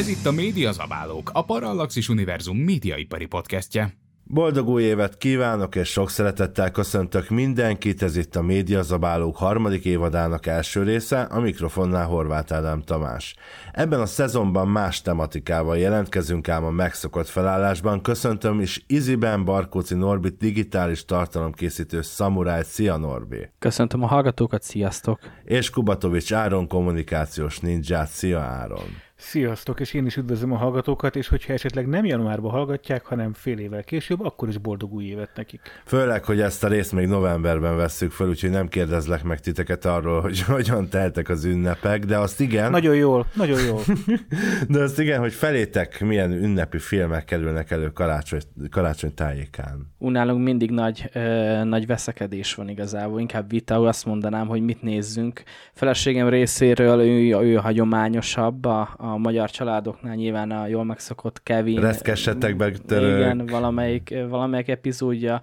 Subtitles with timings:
[0.00, 3.94] Ez itt a Média Zabálók, a Parallaxis Univerzum médiaipari podcastje.
[4.24, 9.84] Boldog új évet kívánok, és sok szeretettel köszöntök mindenkit, ez itt a Média Zabálók harmadik
[9.84, 13.34] évadának első része, a mikrofonnál Horváth Ádám Tamás.
[13.72, 18.02] Ebben a szezonban más tematikával jelentkezünk ám a megszokott felállásban.
[18.02, 22.66] Köszöntöm is Iziben Barkóci Norbit digitális tartalomkészítő szamurájt.
[22.66, 23.48] Szia Norbi!
[23.58, 25.20] Köszöntöm a hallgatókat, sziasztok!
[25.44, 28.08] És Kubatovics Áron kommunikációs ninját.
[28.08, 29.08] Szia Áron!
[29.20, 33.58] Sziasztok, és én is üdvözlöm a hallgatókat, és hogyha esetleg nem januárban hallgatják, hanem fél
[33.58, 35.60] évvel később, akkor is boldog új évet nekik.
[35.84, 40.20] Főleg, hogy ezt a részt még novemberben vesszük fel, úgyhogy nem kérdezlek meg titeket arról,
[40.20, 42.70] hogy hogyan teltek az ünnepek, de azt igen...
[42.70, 43.80] Nagyon jól, nagyon jól.
[44.68, 48.40] de azt igen, hogy felétek milyen ünnepi filmek kerülnek elő karácsony,
[48.70, 49.92] karácsony tájékán.
[49.98, 55.42] Unálunk mindig nagy, ö, nagy veszekedés van igazából, inkább vita, azt mondanám, hogy mit nézzünk.
[55.72, 61.80] Feleségem részéről ő, ő hagyományosabb a, a a magyar családoknál nyilván a jól megszokott Kevin.
[61.80, 63.18] Reszkessetek meg török.
[63.18, 65.40] Igen, valamelyik, valamelyik epizódja,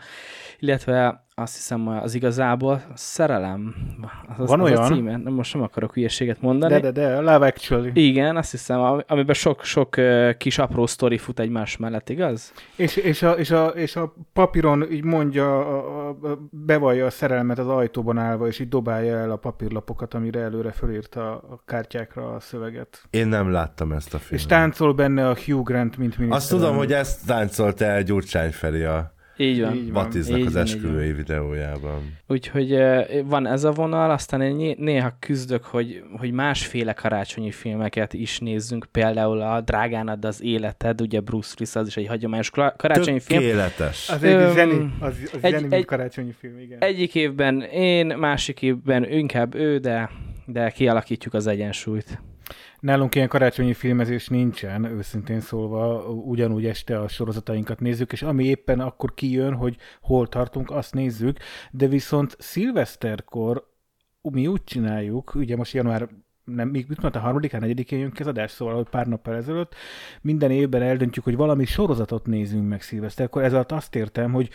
[0.60, 3.76] illetve azt hiszem az igazából a szerelem.
[4.38, 4.82] Az, Van az olyan?
[4.82, 5.18] A címe.
[5.18, 6.74] Most nem akarok hülyeséget mondani.
[6.74, 7.92] De, de, de, Love Actually.
[7.94, 9.96] Igen, azt hiszem, amiben sok-sok
[10.38, 12.54] kis apró sztori fut egymás mellett, igaz?
[12.76, 17.60] És, és, a, és, a, és a papíron így mondja, a, a, bevallja a szerelmet
[17.60, 22.40] az ajtóban állva, és így dobálja el a papírlapokat, amire előre fölírta a kártyákra a
[22.40, 23.02] szöveget.
[23.10, 24.40] Én nem láttam ezt a filmet.
[24.40, 26.38] És táncol benne a Hugh Grant, mint miniszter.
[26.38, 29.76] Azt tudom, hogy ezt táncolt el Gyurcsány Feri a így van.
[29.76, 30.04] Így van.
[30.04, 32.16] Batiznak Így az van, esküvői videójában.
[32.28, 32.78] Úgyhogy
[33.26, 38.86] van ez a vonal, aztán én néha küzdök, hogy, hogy másféle karácsonyi filmeket is nézzünk,
[38.92, 43.40] például a Drágánad az életed, ugye Bruce Willis az is egy hagyományos karácsonyi film.
[43.42, 44.10] Tökéletes.
[44.10, 46.80] Az egy Öm, zeni, az, az egy- zeni, mint egy- karácsonyi film, igen.
[46.82, 50.10] Egyik évben én, másik évben inkább ő, de,
[50.46, 52.22] de kialakítjuk az egyensúlyt.
[52.80, 58.80] Nálunk ilyen karácsonyi filmezés nincsen, őszintén szólva, ugyanúgy este a sorozatainkat nézzük, és ami éppen
[58.80, 61.38] akkor kijön, hogy hol tartunk, azt nézzük,
[61.72, 63.76] de viszont szilveszterkor
[64.22, 66.10] mi úgy csináljuk, ugye most január
[66.44, 69.76] nem, még mit mondta, harmadikán, negyedikén jön ki az adás, szóval hogy pár nappal ezelőtt,
[70.22, 73.44] minden évben eldöntjük, hogy valami sorozatot nézzünk meg szilveszterkor.
[73.44, 74.50] Ez alatt azt értem, hogy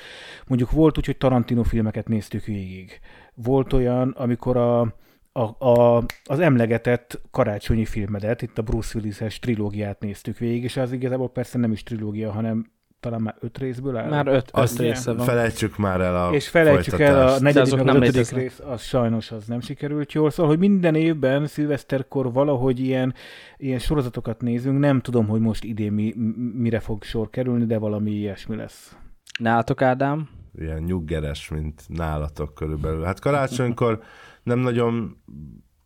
[0.46, 3.00] mondjuk volt úgy, hogy Tarantino filmeket néztük végig.
[3.34, 4.94] Volt olyan, amikor a,
[5.32, 10.92] a, a, az emlegetett karácsonyi filmedet, itt a Bruce Willis-es trilógiát néztük végig, és az
[10.92, 12.70] igazából persze nem is trilógia, hanem
[13.00, 14.08] talán már öt részből áll.
[14.08, 15.26] Már öt, Azt öt része van.
[15.26, 18.82] felejtsük már el a és felejtsük el a negyedik, meg nem az ötödik rész, az
[18.82, 20.30] sajnos az nem sikerült jól.
[20.30, 23.14] Szóval, hogy minden évben szilveszterkor valahogy ilyen,
[23.56, 26.14] ilyen sorozatokat nézünk, nem tudom, hogy most idén mi,
[26.54, 28.96] mire fog sor kerülni, de valami ilyesmi lesz.
[29.38, 30.28] Nálatok, Ádám?
[30.58, 33.02] Ilyen nyuggeres, mint nálatok körülbelül.
[33.02, 34.02] Hát karácsonykor
[34.42, 35.16] nem nagyon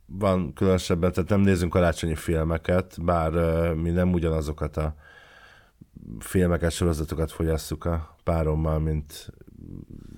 [0.06, 3.33] van különösebben, tehát nem nézünk karácsonyi filmeket, bár
[3.75, 4.94] mi nem ugyanazokat a
[6.19, 9.31] filmeket, sorozatokat fogyasszuk a párommal, mint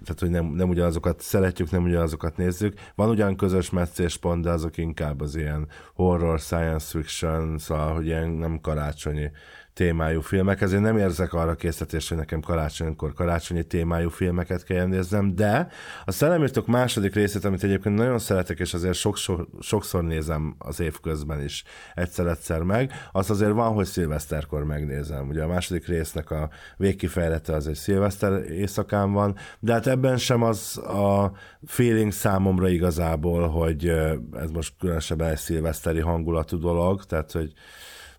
[0.04, 2.74] tehát, hogy nem, nem ugyanazokat szeretjük, nem ugyanazokat nézzük.
[2.94, 8.28] Van ugyan közös meccéspont, de azok inkább az ilyen horror, science fiction, szóval, hogy ilyen
[8.28, 9.30] nem karácsonyi
[9.78, 15.34] témájú filmek, ezért nem érzek arra készítést, hogy nekem karácsonykor karácsonyi témájú filmeket kell néznem,
[15.34, 15.68] de
[16.04, 18.96] a Szellemírtok második részét, amit egyébként nagyon szeretek, és azért
[19.60, 25.28] sokszor, nézem az év közben is egyszer-egyszer meg, azt azért van, hogy szilveszterkor megnézem.
[25.28, 30.42] Ugye a második résznek a végkifejlete az egy szilveszter éjszakán van, de hát ebben sem
[30.42, 31.32] az a
[31.66, 33.88] feeling számomra igazából, hogy
[34.32, 37.52] ez most különösebben egy szilveszteri hangulatú dolog, tehát hogy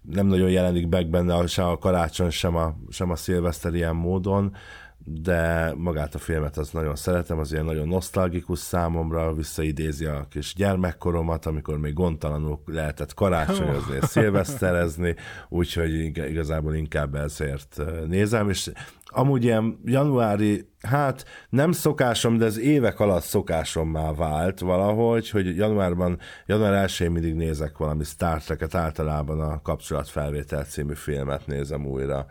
[0.01, 4.55] nem nagyon jelenik meg benne sem a karácsony, sem a, sem a szilveszter ilyen módon,
[5.03, 10.53] de magát a filmet az nagyon szeretem, az ilyen nagyon nosztalgikus számomra, visszaidézi a kis
[10.53, 15.15] gyermekkoromat, amikor még gondtalanul lehetett karácsonyozni és szilveszterezni,
[15.49, 18.71] úgyhogy ig- igazából inkább ezért nézem, és
[19.05, 26.19] amúgy ilyen januári, hát nem szokásom, de az évek alatt szokásommá vált valahogy, hogy januárban,
[26.45, 32.25] január 1 mindig nézek valami Star Trek-et, általában a Kapcsolatfelvétel című filmet nézem újra.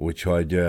[0.00, 0.60] Úgyhogy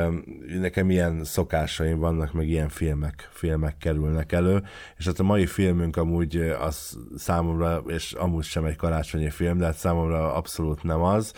[0.59, 4.63] nekem ilyen szokásaim vannak, meg ilyen filmek, filmek kerülnek elő,
[4.97, 9.65] és hát a mai filmünk amúgy az számomra, és amúgy sem egy karácsonyi film, de
[9.65, 11.33] hát számomra abszolút nem az,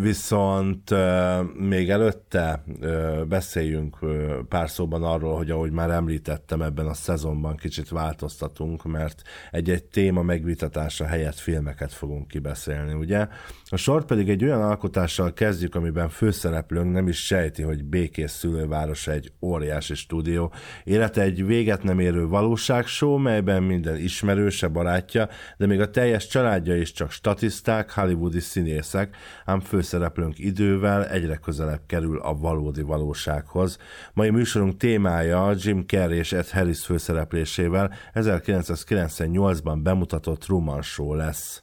[0.00, 0.94] viszont
[1.54, 2.64] még előtte
[3.28, 3.98] beszéljünk
[4.48, 10.22] pár szóban arról, hogy ahogy már említettem, ebben a szezonban kicsit változtatunk, mert egy-egy téma
[10.22, 13.26] megvitatása helyett filmeket fogunk kibeszélni, ugye?
[13.64, 19.06] A sort pedig egy olyan alkotással kezdjük, amiben főszereplőnk nem is sejti, hogy békés szülőváros
[19.06, 20.52] egy óriási stúdió.
[20.84, 26.76] Élete egy véget nem érő valóságshow, melyben minden ismerőse, barátja, de még a teljes családja
[26.76, 33.78] is csak statiszták, hollywoodi színészek, ám főszereplőnk idővel egyre közelebb kerül a valódi valósághoz.
[34.12, 41.62] Mai műsorunk témája Jim Carrey és Ed Harris főszereplésével 1998-ban bemutatott Truman Show lesz.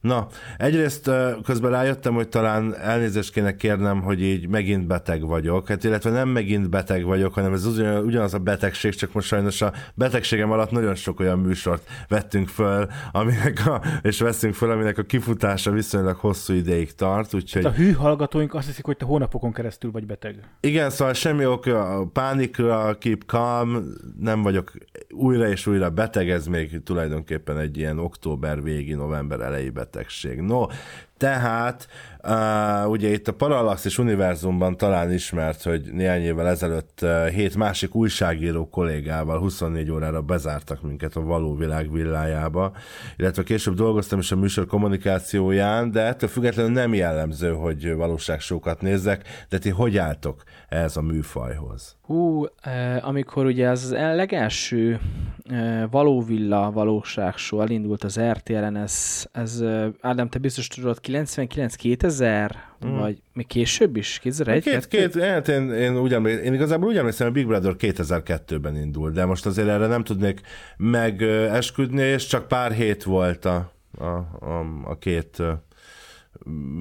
[0.00, 1.10] Na, egyrészt
[1.44, 6.28] közben rájöttem, hogy talán elnézést kéne kérnem, hogy így megint beteg vagyok, hát illetve nem
[6.28, 10.70] megint beteg vagyok, hanem ez ugyan, ugyanaz a betegség, csak most sajnos a betegségem alatt
[10.70, 16.16] nagyon sok olyan műsort vettünk föl, aminek a, és veszünk föl, aminek a kifutása viszonylag
[16.16, 17.64] hosszú ideig tart, úgyhogy...
[17.64, 20.48] A hű hallgatóink azt hiszik, hogy te hónapokon keresztül vagy beteg.
[20.60, 23.84] Igen, szóval semmi ok a pánikra, keep calm,
[24.20, 24.72] nem vagyok
[25.10, 30.40] újra és újra beteg, ez még tulajdonképpen egy ilyen október végi, november elejé betegség.
[30.40, 30.66] No,
[31.16, 31.88] tehát
[32.22, 38.68] uh, ugye itt a Parallaxis univerzumban talán ismert, hogy néhány évvel ezelőtt hét másik újságíró
[38.68, 42.72] kollégával 24 órára bezártak minket a való világ villájába,
[43.16, 49.46] illetve később dolgoztam is a műsor kommunikációján, de ettől függetlenül nem jellemző, hogy valóságsókat nézzek,
[49.48, 51.96] de ti hogy álltok ehhez a műfajhoz?
[52.02, 55.00] Hú, eh, amikor ugye az legelső
[55.44, 59.62] eh, valóvilla valóságsó elindult az RTL-en, ez, ez
[60.00, 61.00] Ádám, te biztos tudod,
[62.08, 62.54] 99-2000,
[62.86, 62.98] mm.
[62.98, 64.18] vagy még később is?
[64.18, 64.62] 2001?
[64.62, 68.76] Két, két, hát én, én, úgy emlékszem, én igazából úgy emlékszem, hogy Big Brother 2002-ben
[68.76, 70.40] indult, de most azért erre nem tudnék
[70.76, 75.42] megesküdni, és csak pár hét volt a, a, a, a két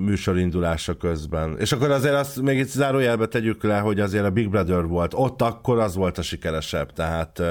[0.06, 1.56] műsor indulása közben.
[1.60, 5.14] És akkor azért azt még itt zárójelbe tegyük le, hogy azért a Big Brother volt.
[5.14, 7.42] Ott akkor az volt a sikeresebb, tehát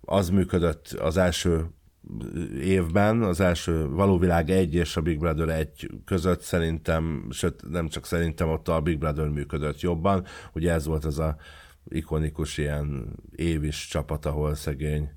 [0.00, 1.66] az működött az első
[2.60, 8.06] évben, az első Valóvilág 1 és a Big Brother 1 között szerintem, sőt nem csak
[8.06, 10.24] szerintem, ott a Big Brother működött jobban.
[10.52, 11.36] Ugye ez volt az a
[11.88, 15.10] ikonikus ilyen évis csapat, ahol szegény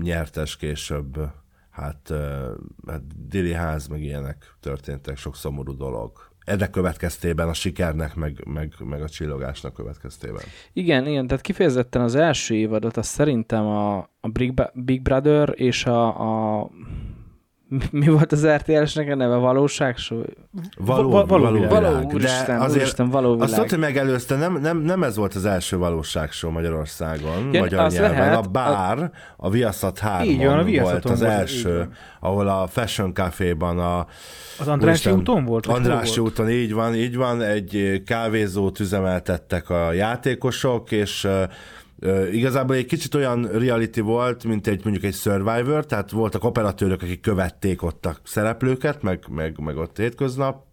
[0.00, 1.18] nyertes később
[1.70, 2.12] hát,
[2.86, 6.32] hát Dili ház, meg ilyenek történtek, sok szomorú dolog.
[6.44, 10.42] Ennek következtében, a sikernek, meg, meg, meg a csillogásnak következtében.
[10.72, 14.28] Igen, igen, tehát kifejezetten az első évadot, az szerintem a, a
[14.74, 16.70] Big, Brother és a, a
[17.90, 19.36] mi- volt az RTL-esnek a neve?
[19.36, 20.22] Valóságshow?
[20.76, 21.70] Való, Va- való való, világ.
[21.70, 23.50] Való, úristen, de azért úristen, való azt világ.
[23.54, 27.92] tudod, hogy megelőzte, nem, nem, nem ez volt az első valóságshow Magyarországon, Igen, magyar az
[27.94, 28.10] nyelven.
[28.10, 28.36] lehet.
[28.46, 31.88] a Bár, a Viaszat 3 Így van, a volt az volt, első,
[32.20, 34.06] ahol a Fashion Café-ban a
[34.58, 35.66] Az Andrássy úton volt?
[35.66, 37.42] Andrássy úton, így van, így van.
[37.42, 41.28] Egy kávézót üzemeltettek a játékosok, és
[42.32, 47.20] igazából egy kicsit olyan reality volt, mint egy mondjuk egy Survivor, tehát voltak operatőrök, akik
[47.20, 50.64] követték ott a szereplőket, meg, meg, meg ott hétköznap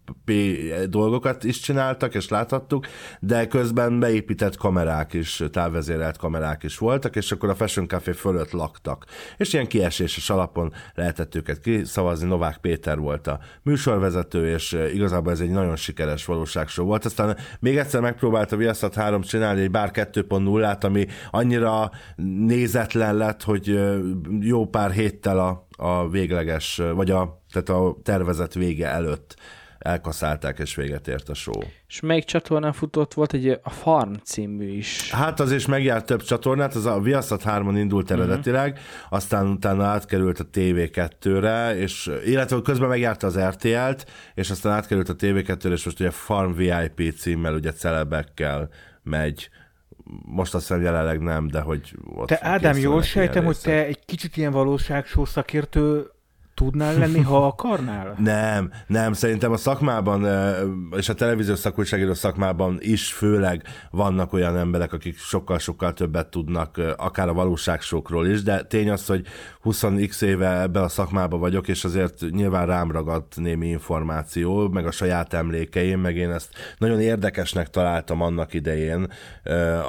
[0.89, 2.85] dolgokat is csináltak, és láthattuk,
[3.19, 8.51] de közben beépített kamerák is, távvezérelt kamerák is voltak, és akkor a Fashion Café fölött
[8.51, 9.05] laktak.
[9.37, 12.27] És ilyen kieséses alapon lehetett őket kiszavazni.
[12.27, 17.05] Novák Péter volt a műsorvezető, és eh, igazából ez egy nagyon sikeres valóságshow volt.
[17.05, 21.91] Aztán még egyszer megpróbálta Viaszat 3 csinálni egy bár 2.0-át, ami annyira
[22.45, 23.99] nézetlen lett, hogy eh,
[24.39, 29.35] jó pár héttel a, a végleges, eh, vagy a, tehát a tervezett vége előtt
[29.81, 31.61] elkaszálták, és véget ért a show.
[31.87, 33.13] És melyik csatornán futott?
[33.13, 35.11] Volt egy a Farm című is.
[35.11, 40.39] Hát az is megjárt több csatornát, az a Viaszat 3-on indult eredetileg, aztán utána átkerült
[40.39, 45.99] a TV2-re, és illetve közben megjárta az RTL-t, és aztán átkerült a TV2-re, és most
[45.99, 48.69] ugye Farm VIP címmel, ugye celebekkel
[49.03, 49.49] megy,
[50.25, 54.05] most azt hiszem jelenleg nem, de hogy ott Te Ádám, jól sejtem, hogy te egy
[54.05, 56.11] kicsit ilyen valóságshow szakértő
[56.61, 58.15] tudnál lenni, ha akarnál?
[58.33, 60.27] Nem, nem, szerintem a szakmában,
[60.97, 67.27] és a televíziós szakújságíró szakmában is főleg vannak olyan emberek, akik sokkal-sokkal többet tudnak, akár
[67.27, 69.25] a valóságsokról is, de tény az, hogy
[69.63, 74.91] 20x éve ebben a szakmában vagyok, és azért nyilván rám ragadt némi információ, meg a
[74.91, 79.07] saját emlékeim, meg én ezt nagyon érdekesnek találtam annak idején,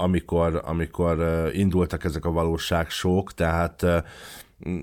[0.02, 3.86] amikor, amikor indultak ezek a valóságsók, tehát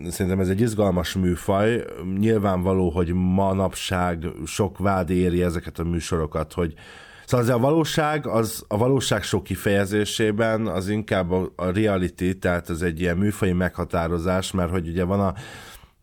[0.10, 1.86] Szerintem ez egy izgalmas műfaj.
[2.20, 6.74] Nyilvánvaló, hogy manapság sok vád éri ezeket a műsorokat, hogy
[7.30, 12.70] Szóval az a valóság, az a valóság sok kifejezésében az inkább a, a reality, tehát
[12.70, 15.34] ez egy ilyen műfai meghatározás, mert hogy ugye van a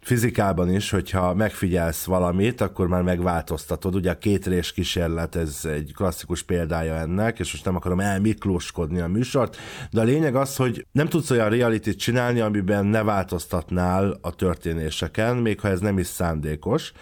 [0.06, 3.94] fizikában is, hogyha megfigyelsz valamit, akkor már megváltoztatod.
[3.94, 9.06] Ugye a kétrés kísérlet, ez egy klasszikus példája ennek, és most nem akarom elmiklóskodni a
[9.06, 9.56] műsort,
[9.90, 15.36] de a lényeg az, hogy nem tudsz olyan reality csinálni, amiben ne változtatnál a történéseken,
[15.36, 16.92] még ha ez nem is szándékos,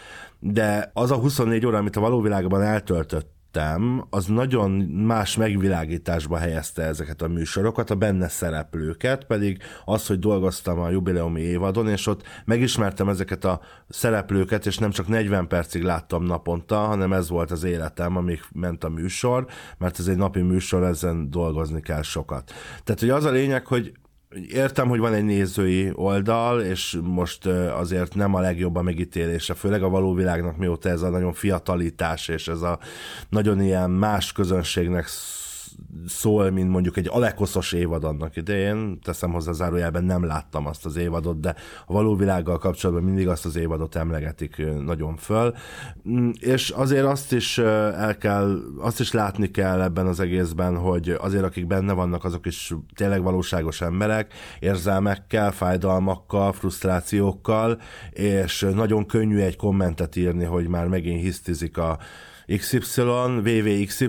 [0.40, 4.70] de az a 24 óra, amit a való világban eltöltött tettem, az nagyon
[5.06, 11.40] más megvilágításba helyezte ezeket a műsorokat, a benne szereplőket, pedig az, hogy dolgoztam a jubileumi
[11.40, 17.12] évadon, és ott megismertem ezeket a szereplőket, és nem csak 40 percig láttam naponta, hanem
[17.12, 19.46] ez volt az életem, amíg ment a műsor,
[19.78, 22.52] mert ez egy napi műsor, ezen dolgozni kell sokat.
[22.84, 23.92] Tehát, hogy az a lényeg, hogy
[24.48, 29.82] értem, hogy van egy nézői oldal, és most azért nem a legjobb a megítélése, főleg
[29.82, 32.78] a való világnak, mióta ez a nagyon fiatalítás, és ez a
[33.28, 35.06] nagyon ilyen más közönségnek
[36.06, 39.00] szól, mint mondjuk egy Alekoszos évad annak idején.
[39.00, 41.54] Teszem hozzá zárójelben, nem láttam azt az évadot, de
[41.86, 45.54] a való világgal kapcsolatban mindig azt az évadot emlegetik nagyon föl.
[46.08, 51.08] Mm, és azért azt is el kell, azt is látni kell ebben az egészben, hogy
[51.10, 59.38] azért akik benne vannak, azok is tényleg valóságos emberek, érzelmekkel, fájdalmakkal, frusztrációkkal, és nagyon könnyű
[59.38, 61.98] egy kommentet írni, hogy már megint hisztizik a
[62.46, 63.02] XY,
[63.42, 64.08] VVXY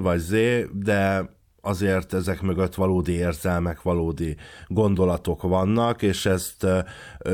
[0.00, 0.30] vagy Z,
[0.72, 1.36] de
[1.68, 6.66] azért ezek mögött valódi érzelmek, valódi gondolatok vannak, és ezt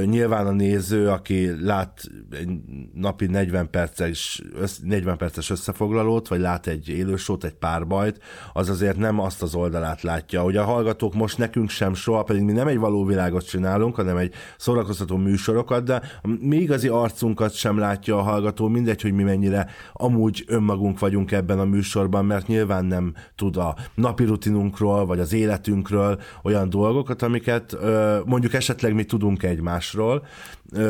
[0.05, 2.01] nyilván a néző, aki lát
[2.31, 2.49] egy
[2.95, 4.43] napi 40 perces,
[4.83, 8.19] 40 perces összefoglalót, vagy lát egy élősót, egy párbajt,
[8.53, 10.43] az azért nem azt az oldalát látja.
[10.43, 14.17] Hogy a hallgatók most nekünk sem soha, pedig mi nem egy való világot csinálunk, hanem
[14.17, 16.03] egy szórakoztató műsorokat, de
[16.41, 21.59] mi igazi arcunkat sem látja a hallgató, mindegy, hogy mi mennyire amúgy önmagunk vagyunk ebben
[21.59, 27.23] a műsorban, mert nyilván nem tud a napi napi rutinunkról, vagy az életünkről olyan dolgokat,
[27.23, 27.77] amiket
[28.25, 30.27] mondjuk esetleg mi tudunk egymásról.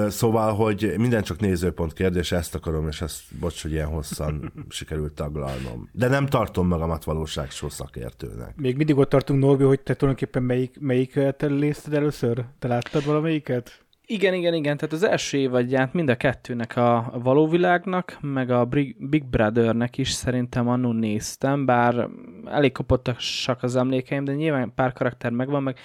[0.08, 5.12] Szóval, hogy minden csak nézőpont kérdés, ezt akarom, és ezt, bocs, hogy ilyen hosszan sikerült
[5.12, 5.88] taglalnom.
[5.92, 8.56] De nem tartom magamat valóságsó szakértőnek.
[8.56, 12.44] Még mindig ott tartunk, Norbi, hogy te tulajdonképpen melyik, melyiket lészted először?
[12.58, 13.83] Te láttad valamelyiket?
[14.06, 18.64] Igen, igen, igen, tehát az első évadját mind a kettőnek a való világnak, meg a
[18.98, 22.08] Big Brothernek is szerintem annó néztem, bár
[22.44, 23.18] elég kopottak
[23.60, 25.76] az emlékeim, de nyilván pár karakter megvan, meg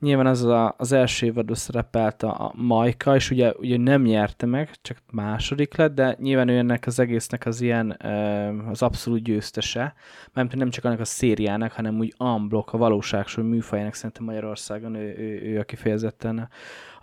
[0.00, 4.46] nyilván az a, az első évadban szerepelt a, a Majka, és ugye, ugye nem nyerte
[4.46, 7.96] meg, csak második lett, de nyilván ő ennek az egésznek az ilyen
[8.70, 9.94] az abszolút győztese,
[10.32, 15.14] mert nem csak annak a szériának, hanem úgy unblock a valóságsó műfajának szerintem Magyarországon ő,
[15.18, 16.48] ő, ő a kifejezetten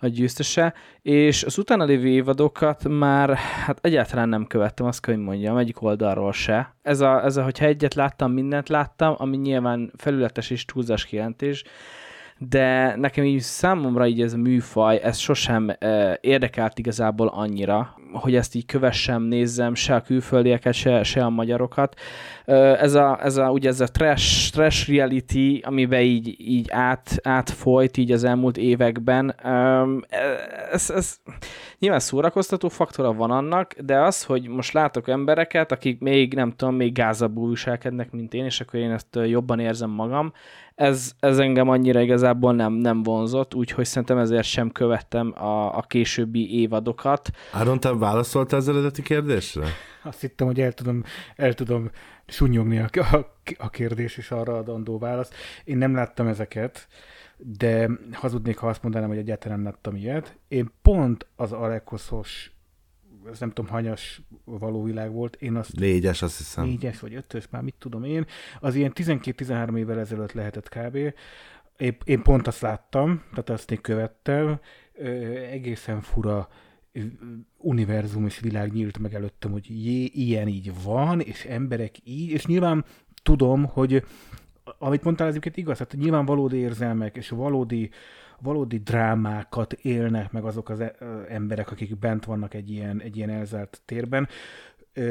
[0.00, 5.24] a győztese, és az utána lévő évadokat már hát egyáltalán nem követtem, azt kell, hogy
[5.24, 6.74] mondjam, egyik oldalról se.
[6.82, 11.64] Ez a, ez a hogyha egyet láttam, mindent láttam, ami nyilván felületes és túlzás kijelentés,
[12.38, 18.34] de nekem így számomra így ez a műfaj, ez sosem e, érdekelt igazából annyira, hogy
[18.34, 21.94] ezt így kövessem, nézzem, se a külföldieket, se, se a magyarokat.
[22.44, 27.96] Ez a, ez a, ugye ez a trash, trash reality, amiben így, így át, átfolyt
[27.96, 29.34] így az elmúlt években,
[30.72, 31.16] ez, ez
[31.78, 36.74] nyilván szórakoztató faktora van annak, de az, hogy most látok embereket, akik még, nem tudom,
[36.74, 40.32] még gázabbul viselkednek, mint én, és akkor én ezt jobban érzem magam,
[40.76, 45.84] ez, ez engem annyira igazából nem, nem vonzott, úgyhogy szerintem ezért sem követtem a, a
[45.86, 47.30] későbbi évadokat.
[47.52, 49.66] Áron, te válaszoltál az eredeti kérdésre?
[50.02, 51.02] Azt hittem, hogy el tudom,
[51.36, 51.90] el tudom
[52.26, 55.34] sunyogni a, a, a kérdés és arra adandó választ.
[55.64, 56.88] Én nem láttam ezeket,
[57.36, 60.36] de hazudnék, ha azt mondanám, hogy egyáltalán nem láttam ilyet.
[60.48, 62.50] Én pont az Alekoszos
[63.30, 65.36] ez nem tudom, hanyas való világ volt.
[65.36, 66.64] Én azt négyes, azt hiszem.
[66.64, 68.26] Négyes vagy ötös, már mit tudom én.
[68.60, 70.94] Az ilyen 12-13 évvel ezelőtt lehetett kb.
[71.76, 74.60] Én, én pont azt láttam, tehát azt én követtem.
[75.50, 76.48] Egészen fura
[77.58, 82.46] univerzum és világ nyílt meg előttem, hogy jé, ilyen így van, és emberek így, és
[82.46, 82.84] nyilván
[83.22, 84.04] tudom, hogy
[84.78, 87.90] amit mondtál, ezeket igaz, hát nyilván valódi érzelmek és valódi
[88.40, 90.96] valódi drámákat élnek meg azok az e-
[91.28, 94.28] emberek, akik bent vannak egy ilyen, egy ilyen elzárt térben,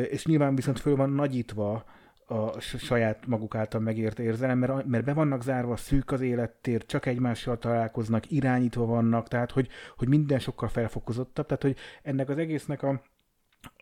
[0.09, 1.85] és nyilván viszont föl van nagyítva
[2.27, 7.05] a saját maguk által megért érzelem, mert, mert be vannak zárva, szűk az élettér, csak
[7.05, 9.67] egymással találkoznak, irányítva vannak, tehát hogy,
[9.97, 13.01] hogy minden sokkal felfokozottabb, tehát hogy ennek az egésznek a,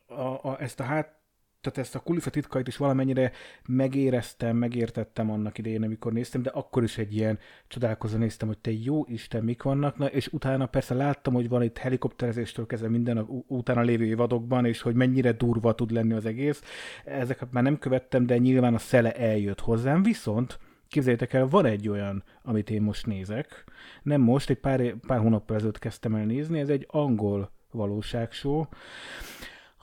[0.06, 1.23] a, a, ezt a hát,
[1.64, 3.32] tehát ezt a kulissza titkait is valamennyire
[3.68, 8.72] megéreztem, megértettem annak idején, amikor néztem, de akkor is egy ilyen csodálkozó néztem, hogy te
[8.72, 13.18] jó Isten, mik vannak, na, és utána persze láttam, hogy van itt helikopterezéstől kezdve minden
[13.18, 16.62] a utána lévő évadokban, és hogy mennyire durva tud lenni az egész.
[17.06, 21.90] Ezeket már nem követtem, de nyilván a szele eljött hozzám, viszont képzeljétek el, van egy
[21.90, 23.64] olyan, amit én most nézek,
[24.02, 28.66] nem most, egy pár, pár hónappal ezelőtt kezdtem el nézni, ez egy angol valóságshow,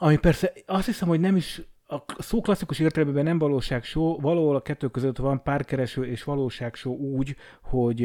[0.02, 4.62] ami persze azt hiszem, hogy nem is a szó klasszikus értelemben nem valóságshow, valahol a
[4.62, 8.02] kettő között van párkereső és valóságshow úgy, hogy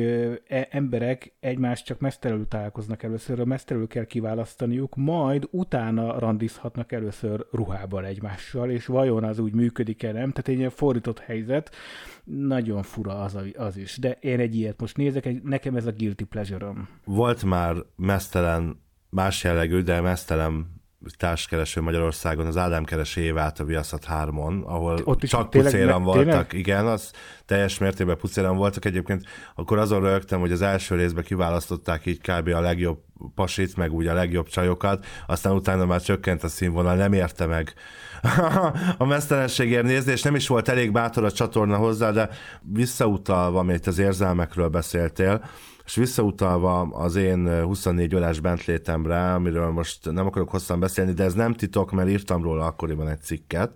[0.47, 7.45] e- emberek egymást csak mesztelenül találkoznak először, a mesztelenül kell kiválasztaniuk, majd utána randizhatnak először
[7.51, 10.31] ruhában egymással, és vajon az úgy működik-e nem?
[10.31, 11.75] Tehát egy ilyen fordított helyzet,
[12.23, 16.23] nagyon fura az, az is, de én egy ilyet most nézek, nekem ez a guilty
[16.23, 16.89] pleasure-om.
[17.03, 20.74] Volt már mesztelen, más jellegű, de mesztelen
[21.17, 25.99] társkereső Magyarországon, az Ádám keresi évát a Viaszat 3-on, ahol Ott is csak tényleg- pucéran
[25.99, 26.23] ne- voltak.
[26.25, 26.53] tényleg?
[26.53, 27.11] Igen, az
[27.45, 28.85] teljes mértékben pucéran voltak.
[28.85, 29.23] Egyébként
[29.55, 32.47] akkor azon rögtem, hogy az első részben kiválasztották így kb.
[32.47, 32.99] a legjobb
[33.35, 37.73] pasit, meg úgy a legjobb csajokat, aztán utána már csökkent a színvonal, nem érte meg
[38.97, 42.29] a mesztelenségért nézni, és nem is volt elég bátor a csatorna hozzá, de
[42.61, 45.43] visszautalva, amit az érzelmekről beszéltél,
[45.85, 51.33] és visszautalva az én 24 órás bentlétemre, amiről most nem akarok hosszan beszélni, de ez
[51.33, 53.71] nem titok, mert írtam róla akkoriban egy cikket.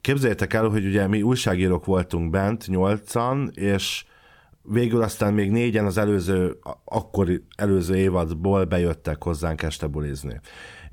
[0.00, 4.04] Képzeljétek el, hogy ugye mi újságírók voltunk bent, nyolcan, és
[4.62, 10.40] végül aztán még négyen az előző, akkori előző évadból bejöttek hozzánk este bulizni.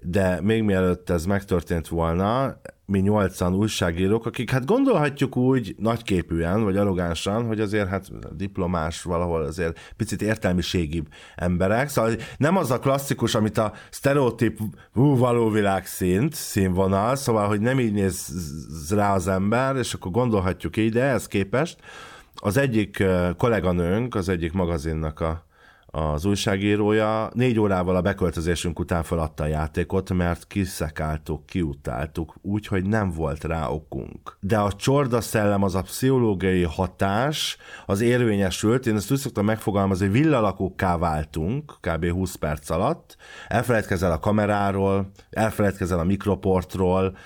[0.02, 6.78] De még mielőtt ez megtörtént volna, mi nyolcan újságírók, akik hát gondolhatjuk úgy nagyképűen, vagy
[6.78, 11.90] arrogánsan, hogy azért hát diplomás valahol azért picit értelmiségibb emberek.
[11.90, 14.60] Szóval nem az a klasszikus, amit a sztereotíp
[14.94, 18.34] hú, való világ szint, színvonal, szóval, hogy nem így néz
[18.90, 21.78] rá az ember, és akkor gondolhatjuk így, de ehhez képest
[22.36, 23.04] az egyik
[23.38, 25.48] kolléganőnk, az egyik magazinnak a,
[25.92, 33.12] az újságírója négy órával a beköltözésünk után feladta a játékot, mert kiszekáltuk, kiutáltuk, úgyhogy nem
[33.12, 34.38] volt rá okunk.
[34.40, 40.06] De a csorda szellem, az a pszichológiai hatás, az érvényesült, én ezt úgy szoktam megfogalmazni,
[40.06, 42.06] hogy villalakókká váltunk, kb.
[42.10, 47.18] 20 perc alatt, elfeledkezel a kameráról, elfeledkezel a mikroportról,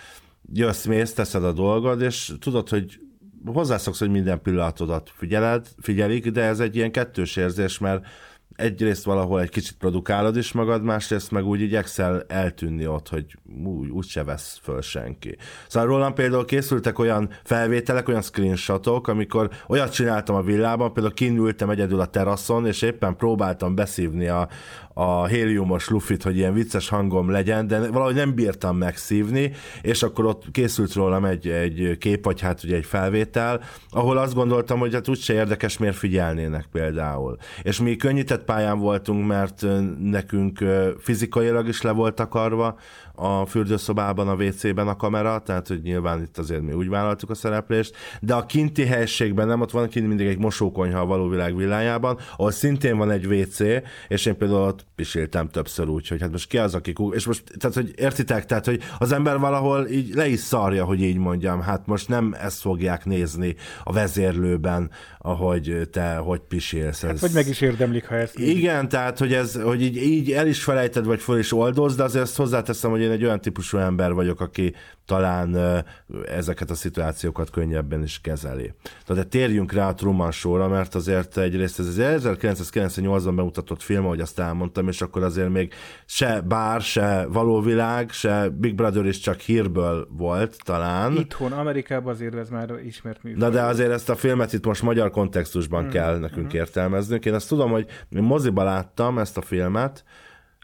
[0.54, 3.00] jössz, mész, teszed a dolgod, és tudod, hogy
[3.46, 8.06] hozzászoksz, hogy minden pillanatodat figyeled, figyelik, de ez egy ilyen kettős érzés, mert
[8.56, 13.90] egyrészt valahol egy kicsit produkálod is magad, másrészt meg úgy igyekszel eltűnni ott, hogy úgy,
[13.90, 15.38] úgy se vesz föl senki.
[15.68, 21.70] Szóval rólam például készültek olyan felvételek, olyan screenshotok, amikor olyat csináltam a villában, például kinültem
[21.70, 24.48] egyedül a teraszon, és éppen próbáltam beszívni a,
[24.94, 29.52] a héliumos lufit, hogy ilyen vicces hangom legyen, de valahogy nem bírtam megszívni,
[29.82, 34.34] és akkor ott készült rólam egy, egy kép, vagy hát ugye egy felvétel, ahol azt
[34.34, 37.38] gondoltam, hogy hát úgyse érdekes, miért figyelnének például.
[37.62, 39.66] És mi könnyített pályán voltunk, mert
[40.00, 40.64] nekünk
[41.00, 42.78] fizikailag is le volt akarva
[43.16, 47.36] a fürdőszobában, a WC-ben a kamera, tehát hogy nyilván itt azért mi úgy vállaltuk a
[47.36, 51.56] szereplést, de a kinti helységben nem, ott van kint mindig egy mosókonyha a való világ
[51.56, 53.60] villájában, ahol szintén van egy WC,
[54.08, 57.14] és én például ott pisiltem többször úgy, hogy hát most ki az, aki kú...
[57.14, 61.02] és most, tehát hogy értitek, tehát hogy az ember valahol így le is szarja, hogy
[61.02, 64.90] így mondjam, hát most nem ezt fogják nézni a vezérlőben,
[65.26, 67.02] ahogy te hogy pisilsz.
[67.02, 67.22] Hát, Ez...
[67.22, 70.64] vagy meg is érdemlik, ha ezt Igen, tehát, hogy, ez, hogy így, így el is
[70.64, 74.14] felejted, vagy föl is oldozd, de azért ezt hozzáteszem, hogy én egy olyan típusú ember
[74.14, 74.74] vagyok, aki
[75.06, 75.84] talán
[76.26, 78.74] ezeket a szituációkat könnyebben is kezeli.
[79.08, 84.20] De térjünk rá a Truman Show-ra, mert azért egyrészt ez az 1998-ban bemutatott film, ahogy
[84.20, 85.74] azt elmondtam, és akkor azért még
[86.06, 91.16] se bár, se való világ, se Big Brother is csak hírből volt talán.
[91.16, 93.42] Itthon, Amerikában azért ez már ismert műfaj.
[93.42, 97.26] Na de azért ezt a filmet itt most magyar kontextusban kell nekünk értelmeznünk.
[97.26, 100.04] Én azt tudom, hogy én moziba láttam ezt a filmet,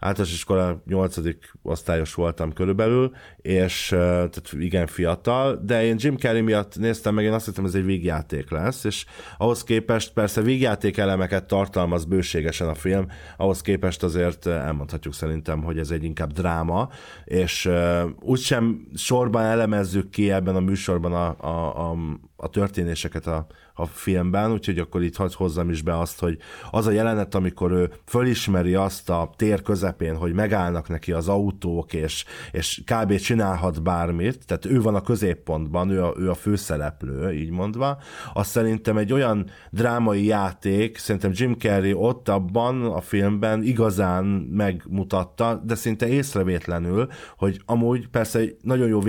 [0.00, 1.16] általános iskola 8.
[1.62, 7.32] osztályos voltam körülbelül, és tehát igen fiatal, de én Jim Carrey miatt néztem meg, én
[7.32, 9.04] azt hittem, ez egy vígjáték lesz, és
[9.38, 15.78] ahhoz képest persze vígjáték elemeket tartalmaz bőségesen a film, ahhoz képest azért elmondhatjuk szerintem, hogy
[15.78, 16.88] ez egy inkább dráma,
[17.24, 17.70] és
[18.20, 21.96] úgysem sorban elemezzük ki ebben a műsorban a, a, a,
[22.40, 26.38] a történéseket a, a filmben, úgyhogy akkor itt hadd hozzam is be azt, hogy
[26.70, 31.92] az a jelenet, amikor ő fölismeri azt a tér közepén, hogy megállnak neki az autók,
[31.92, 33.14] és, és kb.
[33.16, 37.98] csinálhat bármit, tehát ő van a középpontban, ő a, ő a főszereplő, így mondva,
[38.32, 45.62] az szerintem egy olyan drámai játék, szerintem Jim Carrey ott abban a filmben igazán megmutatta,
[45.64, 49.00] de szinte észrevétlenül, hogy amúgy persze egy nagyon jó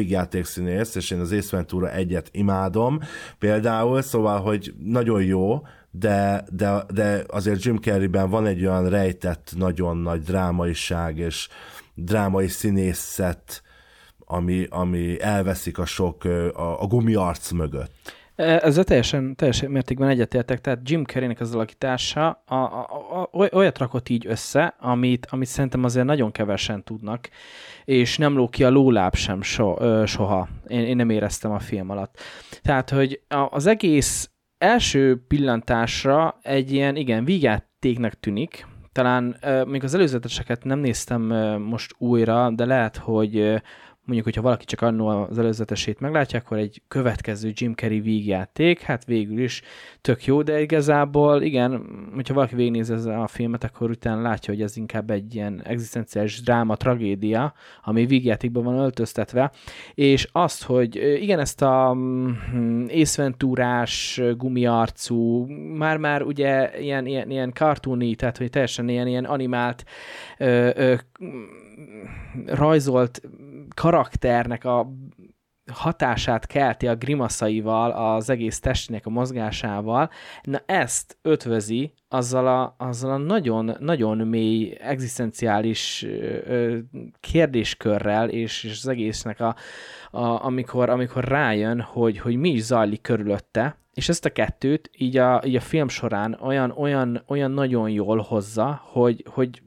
[0.43, 2.99] színész, és én az Ace Ventura egyet imádom,
[3.39, 9.53] például, szóval, hogy nagyon jó, de, de, de azért Jim Carrey-ben van egy olyan rejtett,
[9.57, 11.47] nagyon nagy drámaiság és
[11.95, 13.61] drámai színészet,
[14.25, 17.91] ami, ami elveszik a sok, a, a gumiarc mögött.
[18.35, 24.09] Ezzel teljesen, teljesen mértékben egyetértek, tehát Jim Carreynek az alakítása a, a, a, olyat rakott
[24.09, 27.29] így össze, amit, amit szerintem azért nagyon kevesen tudnak,
[27.85, 30.47] és nem ló ki a lóláb sem so, soha.
[30.67, 32.19] Én, én nem éreztem a film alatt.
[32.61, 40.63] Tehát, hogy az egész első pillantásra egy ilyen, igen, vígjátéknek tűnik, talán még az előzeteseket
[40.63, 41.21] nem néztem
[41.61, 43.61] most újra, de lehet, hogy
[44.05, 49.05] mondjuk, hogyha valaki csak annó az előzetesét meglátja, akkor egy következő Jim Carrey vígjáték, hát
[49.05, 49.61] végül is
[50.01, 54.77] tök jó, de igazából igen, hogyha valaki végignéz a filmet, akkor utána látja, hogy ez
[54.77, 59.51] inkább egy ilyen egzisztenciális dráma, tragédia, ami vígjátékban van öltöztetve,
[59.93, 68.15] és azt, hogy igen, ezt a mm, észventúrás, gumiarcú, már-már ugye ilyen, ilyen, ilyen cartoony,
[68.15, 69.83] tehát hogy teljesen ilyen, ilyen animált
[70.37, 70.95] ö, ö,
[72.45, 73.21] rajzolt
[73.75, 74.91] karakternek a
[75.71, 80.09] hatását kelti a grimaszaival, az egész testének a mozgásával,
[80.41, 86.05] na ezt ötvözi azzal a, azzal a nagyon, nagyon mély, egzisztenciális
[87.19, 89.55] kérdéskörrel, és, és az egésznek a,
[90.11, 95.17] a, amikor, amikor rájön, hogy, hogy mi is zajlik körülötte, és ezt a kettőt így
[95.17, 99.61] a, így a film során olyan, olyan, olyan nagyon jól hozza, hogy, hogy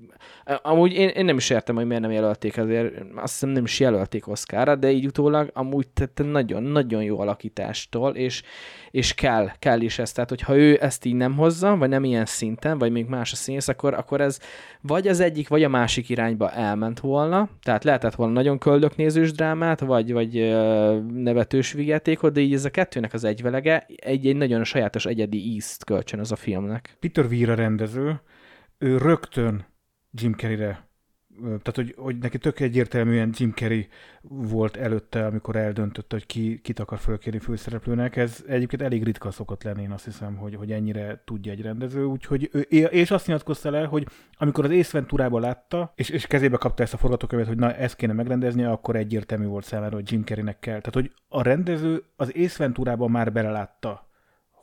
[0.63, 3.81] Amúgy én, én nem is értem, hogy miért nem jelölték, azért azt hiszem nem is
[3.81, 8.43] jelölték Oszkára, de így utólag amúgy nagyon-nagyon jó alakítástól, és,
[8.91, 10.13] és kell, kell is ez.
[10.13, 13.37] Tehát, hogyha ő ezt így nem hozza, vagy nem ilyen szinten, vagy még más a
[13.37, 14.39] színész, akkor, akkor ez
[14.81, 17.49] vagy az egyik, vagy a másik irányba elment volna.
[17.63, 20.33] Tehát lehetett volna nagyon köldöknézős drámát, vagy, vagy
[21.13, 25.85] nevetős vigyátékot, de így ez a kettőnek az egyvelege egy, egy nagyon sajátos egyedi ízt
[25.85, 26.97] kölcsön az a filmnek.
[27.01, 28.21] Peter Weir rendező,
[28.79, 29.73] ő rögtön
[30.15, 30.93] Jim Carrey-re
[31.41, 33.89] tehát, hogy, hogy neki tök egyértelműen Jim Carrey
[34.23, 38.17] volt előtte, amikor eldöntött, hogy ki, kit akar fölkérni főszereplőnek.
[38.17, 42.05] Ez egyébként elég ritka szokott lenni, én azt hiszem, hogy, hogy ennyire tudja egy rendező.
[42.05, 46.83] Úgyhogy ő, és azt nyilatkozta le, hogy amikor az Ace látta, és, és kezébe kapta
[46.83, 50.59] ezt a forgatókönyvet, hogy na, ezt kéne megrendezni, akkor egyértelmű volt számára, hogy Jim Carreynek
[50.59, 50.81] kell.
[50.81, 52.73] Tehát, hogy a rendező az Ace
[53.09, 54.09] már belelátta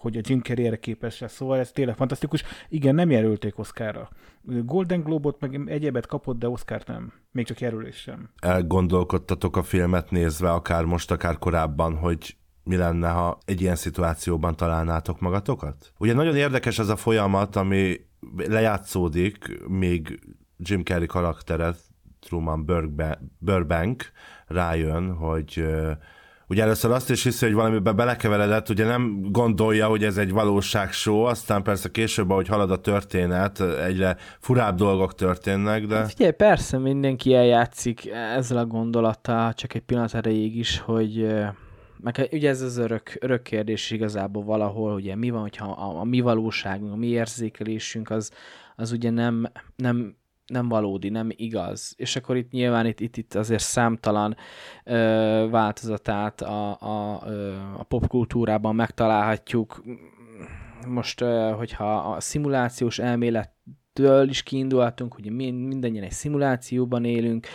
[0.02, 1.34] hogy a Jim Carrey erre képes lesz.
[1.34, 2.44] Szóval ez tényleg fantasztikus.
[2.70, 4.10] Igen, nem jelölték Oscarra.
[4.44, 7.14] Golden Globot meg egyebet kapott, de Oscar nem.
[7.32, 8.30] Még csak jelölés sem.
[8.40, 14.56] Elgondolkodtatok a filmet nézve, akár most, akár korábban, hogy mi lenne, ha egy ilyen szituációban
[14.56, 15.94] találnátok magatokat?
[15.98, 17.96] Ugye nagyon érdekes ez a folyamat, ami
[18.36, 20.20] lejátszódik, még
[20.58, 21.80] Jim Carrey karakteret,
[22.20, 22.66] Truman
[23.40, 24.12] Burbank
[24.48, 25.64] rájön, hogy
[26.52, 31.24] ugye először azt is hiszi, hogy valamiben belekeveredett, ugye nem gondolja, hogy ez egy valóságsó,
[31.24, 35.96] aztán persze később, ahogy halad a történet, egyre furább dolgok történnek, de...
[35.96, 41.28] Hát figyelj, persze mindenki eljátszik ezzel a gondolattal, csak egy pillanat erejéig is, hogy
[41.98, 46.04] meg ugye ez az örök, örök kérdés igazából valahol, ugye mi van, hogyha a, a
[46.04, 48.32] mi valóságunk, a mi érzékelésünk az,
[48.76, 50.16] az ugye nem, nem
[50.52, 51.94] nem valódi, nem igaz.
[51.98, 54.36] És akkor itt nyilván itt, itt, itt azért számtalan
[54.84, 57.22] ö, változatát a, a,
[57.78, 59.84] a popkultúrában megtalálhatjuk.
[60.88, 63.52] Most, ö, hogyha a szimulációs elmélet
[63.94, 67.48] től is kiindulhatunk, hogy mindannyian egy szimulációban élünk,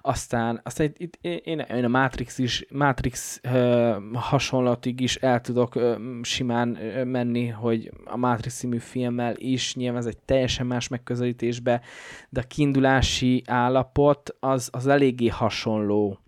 [0.00, 5.74] aztán, aztán itt, itt én, én a Matrix is, Matrix uh, hasonlatig is el tudok
[5.74, 10.88] uh, simán uh, menni, hogy a Matrix című filmmel is, nyilván ez egy teljesen más
[10.88, 11.80] megközelítésbe,
[12.28, 16.23] de a kiindulási állapot az, az eléggé hasonló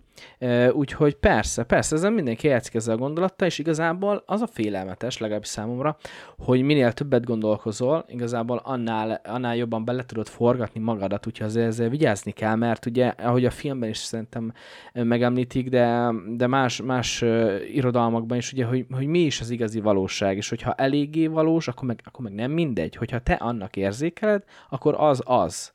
[0.72, 5.48] Úgyhogy persze, persze, ezen mindenki játszik ezzel a gondolattal, és igazából az a félelmetes, legalábbis
[5.48, 5.96] számomra,
[6.38, 11.88] hogy minél többet gondolkozol, igazából annál, annál jobban bele tudod forgatni magadat, úgyhogy azért ezzel
[11.88, 14.52] vigyázni kell, mert ugye, ahogy a filmben is szerintem
[14.92, 17.24] megemlítik, de, de más, más
[17.72, 21.88] irodalmakban is, ugye, hogy, hogy mi is az igazi valóság, és hogyha eléggé valós, akkor
[21.88, 22.96] meg, akkor meg nem mindegy.
[22.96, 25.74] Hogyha te annak érzékeled, akkor az az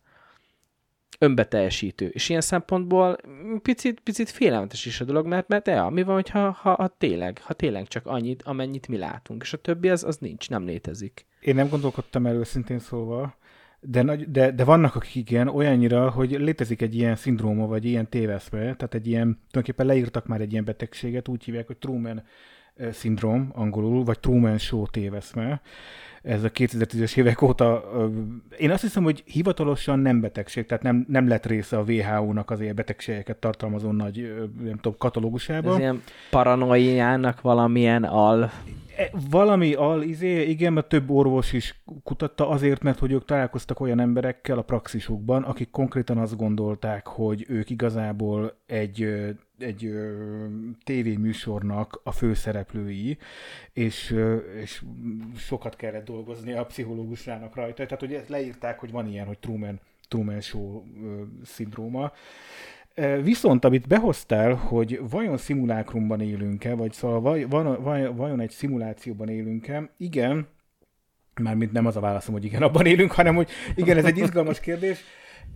[1.22, 2.08] önbeteljesítő.
[2.08, 3.18] És ilyen szempontból
[3.62, 7.42] picit, picit félelmetes is a dolog, mert, mert ja, mi van, hogyha ha, ha, tényleg,
[7.42, 11.26] ha tényleg csak annyit, amennyit mi látunk, és a többi az, az nincs, nem létezik.
[11.40, 13.36] Én nem gondolkodtam erről szintén szólva,
[13.80, 18.10] de, nagy, de, de vannak akik igen, olyannyira, hogy létezik egy ilyen szindróma, vagy ilyen
[18.10, 22.24] téveszme, tehát egy ilyen, tulajdonképpen leírtak már egy ilyen betegséget, úgy hívják, hogy Truman
[22.92, 25.62] szindróm angolul, vagy Truman Show téveszme,
[26.22, 27.92] ez a 2010-es évek óta,
[28.58, 32.62] én azt hiszem, hogy hivatalosan nem betegség, tehát nem, nem lett része a WHO-nak az
[32.62, 35.74] ilyen betegségeket tartalmazó nagy, nem tudom, katalógusában.
[35.74, 38.52] Ez ilyen paranoiának valamilyen al...
[39.02, 43.80] E, valami al, izé, igen, mert több orvos is kutatta azért, mert hogy ők találkoztak
[43.80, 49.08] olyan emberekkel a praxisukban, akik konkrétan azt gondolták, hogy ők igazából egy
[49.62, 50.46] egy ö,
[50.84, 53.18] tévéműsornak a főszereplői,
[53.74, 54.16] és,
[54.62, 54.84] és
[55.38, 57.84] sokat kellett dolgozni a pszichológusrának rajta.
[57.84, 60.84] Tehát, hogy ezt leírták, hogy van ilyen, hogy Truman, Truman Show
[61.44, 62.12] szindróma.
[63.22, 67.84] Viszont, amit behoztál, hogy vajon szimulákrumban élünk-e, vagy szóval van,
[68.16, 70.48] vajon egy szimulációban élünk-e, igen,
[71.42, 74.60] mármint nem az a válaszom, hogy igen, abban élünk, hanem hogy igen, ez egy izgalmas
[74.60, 75.04] kérdés.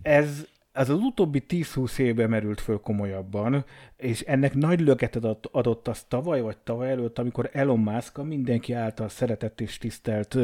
[0.02, 0.46] Ez,
[0.76, 3.64] az az utóbbi 10-20 évben merült föl komolyabban,
[3.96, 8.72] és ennek nagy löketet adott, az tavaly vagy tavaly előtt, amikor Elon Musk a mindenki
[8.72, 10.36] által szeretett és tisztelt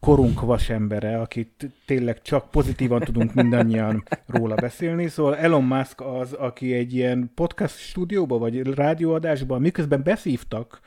[0.00, 5.08] korunk vasembere, akit tényleg csak pozitívan tudunk mindannyian róla beszélni.
[5.08, 10.80] Szóval Elon Musk az, aki egy ilyen podcast stúdióba vagy rádióadásban, miközben beszívtak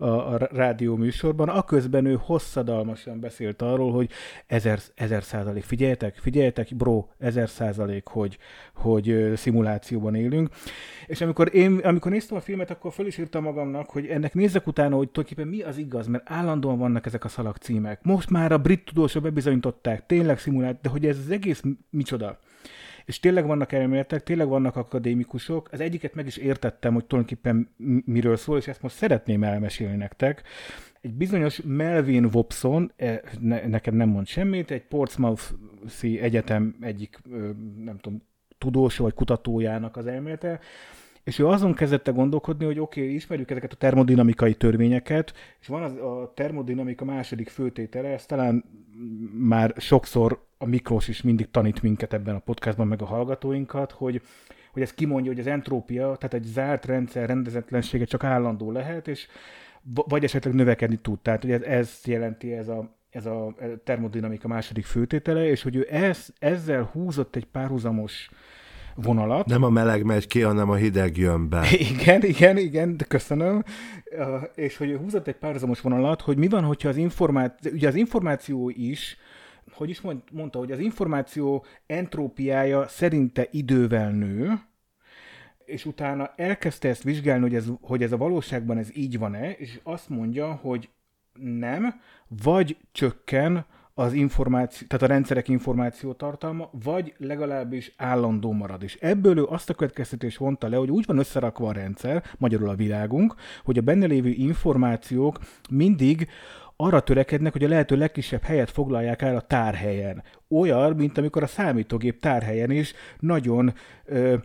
[0.00, 4.10] a, a rádió műsorban, aközben ő hosszadalmasan beszélt arról, hogy
[4.46, 8.38] ezer, ezer százalék, figyeljetek, figyeljetek, bro, ezer százalék, hogy,
[8.74, 10.48] hogy szimulációban élünk.
[11.06, 14.66] És amikor én, amikor néztem a filmet, akkor föl is írtam magamnak, hogy ennek nézzek
[14.66, 18.02] utána, hogy tulajdonképpen mi az igaz, mert állandóan vannak ezek a szalagcímek.
[18.02, 22.38] Most már a brit tudósok bebizonyították, tényleg szimulált, de hogy ez az egész micsoda.
[23.10, 25.68] És tényleg vannak elméletek, tényleg vannak akadémikusok.
[25.72, 27.68] Az egyiket meg is értettem, hogy tulajdonképpen
[28.04, 30.42] miről szól, és ezt most szeretném elmesélni nektek.
[31.00, 37.18] Egy bizonyos Melvin Wobson, e, ne, nekem nem mond semmit, egy Portsmouth-i egyetem egyik,
[37.84, 38.22] nem tudom,
[38.58, 40.60] tudósa vagy kutatójának az elmélete,
[41.24, 45.82] és ő azon kezdett gondolkodni, hogy oké, okay, ismerjük ezeket a termodinamikai törvényeket, és van
[45.82, 48.64] az, a termodinamika második főtétele, ezt talán
[49.32, 54.22] már sokszor a Miklós is mindig tanít minket ebben a podcastban, meg a hallgatóinkat, hogy,
[54.72, 59.26] hogy ez kimondja, hogy az entrópia, tehát egy zárt rendszer rendezetlensége csak állandó lehet, és
[59.82, 61.18] vagy esetleg növekedni tud.
[61.20, 63.54] Tehát hogy ez, ez jelenti ez a, ez a
[63.84, 68.30] termodinamika második főtétele, és hogy ő ez, ezzel húzott egy párhuzamos
[68.94, 69.46] vonalat.
[69.46, 71.66] Nem a meleg megy ki, hanem a hideg jön be.
[71.92, 73.62] Igen, igen, igen, de köszönöm.
[74.54, 78.70] És hogy húzott egy párhuzamos vonalat, hogy mi van, hogyha az információ, ugye az információ
[78.74, 79.16] is,
[79.72, 84.60] hogy is mond, mondta, hogy az információ entrópiája szerinte idővel nő,
[85.64, 89.80] és utána elkezdte ezt vizsgálni, hogy ez, hogy ez a valóságban ez így van-e, és
[89.82, 90.88] azt mondja, hogy
[91.40, 92.00] nem,
[92.42, 93.66] vagy csökken
[94.00, 98.82] az információ, tehát a rendszerek információ tartalma, vagy legalábbis állandó marad.
[98.82, 102.68] És ebből ő azt a következtetés vonta le, hogy úgy van összerakva a rendszer, magyarul
[102.68, 103.34] a világunk,
[103.64, 105.38] hogy a benne lévő információk
[105.70, 106.28] mindig
[106.76, 110.22] arra törekednek, hogy a lehető legkisebb helyet foglalják el a tárhelyen.
[110.48, 114.36] Olyan, mint amikor a számítógép tárhelyen is nagyon ö,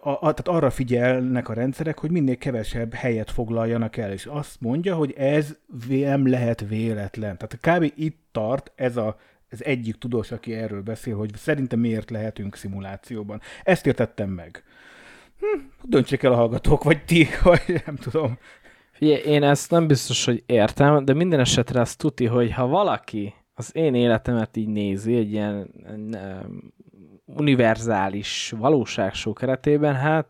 [0.00, 4.60] a, a, tehát arra figyelnek a rendszerek, hogy minél kevesebb helyet foglaljanak el, és azt
[4.60, 5.56] mondja, hogy ez
[5.88, 7.38] nem lehet véletlen.
[7.38, 7.92] Tehát kb.
[7.96, 9.16] itt tart ez a
[9.48, 13.40] ez egyik tudós, aki erről beszél, hogy szerintem miért lehetünk szimulációban.
[13.62, 14.64] Ezt értettem meg.
[15.40, 18.38] Hm, döntsék el a hallgatók, vagy ti, vagy nem tudom.
[18.92, 23.34] Figyelj, én ezt nem biztos, hogy értem, de minden esetre azt tuti, hogy ha valaki
[23.54, 25.70] az én életemet így nézi, egy ilyen
[27.26, 30.26] univerzális valóságsó keretében, hát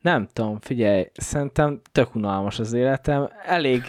[0.00, 3.82] nem tudom, figyelj, szerintem tök unalmas az életem, elég,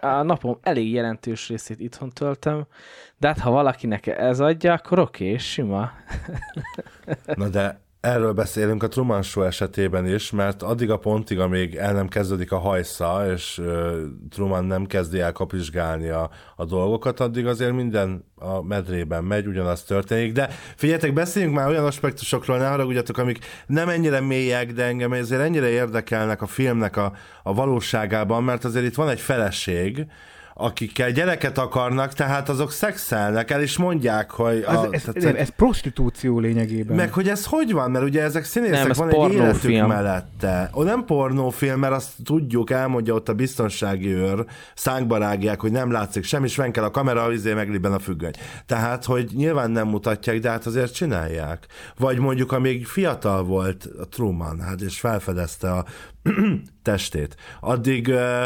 [0.00, 2.66] a napom elég jelentős részét itthon töltöm,
[3.18, 5.90] de hát ha valakinek ez adja, akkor oké, okay, sima.
[7.34, 11.92] Na de Erről beszélünk a Truman Show esetében is, mert addig a pontig, amíg el
[11.92, 13.60] nem kezdődik a hajsza, és
[14.30, 19.82] Truman nem kezdi el kapizsgálni a, a dolgokat, addig azért minden a medrében megy, ugyanaz
[19.82, 20.32] történik.
[20.32, 25.40] De figyeljetek, beszéljünk már olyan aspektusokról, ne haragudjatok, amik nem ennyire mélyek, de engem ezért
[25.40, 30.06] ennyire érdekelnek a filmnek a, a valóságában, mert azért itt van egy feleség,
[30.58, 34.64] akikkel gyereket akarnak, tehát azok szexelnek el, és mondják, hogy...
[34.68, 36.96] Ez, a, ez, tehát, ez, ez prostitúció lényegében.
[36.96, 39.88] meg hogy ez hogy van, mert ugye ezek színészek, Nem, ez van egy életük pornófilm.
[39.88, 40.70] mellette.
[40.72, 45.90] O, nem pornófilm, mert azt tudjuk, elmondja ott a biztonsági őr, szánkba rágják, hogy nem
[45.90, 48.34] látszik semmi, és kell a kamera, izé megliben a függöny.
[48.66, 51.66] Tehát, hogy nyilván nem mutatják, de hát azért csinálják.
[51.98, 55.84] Vagy mondjuk, amíg fiatal volt a Truman, hát és felfedezte a
[56.82, 58.44] testét, addig ö,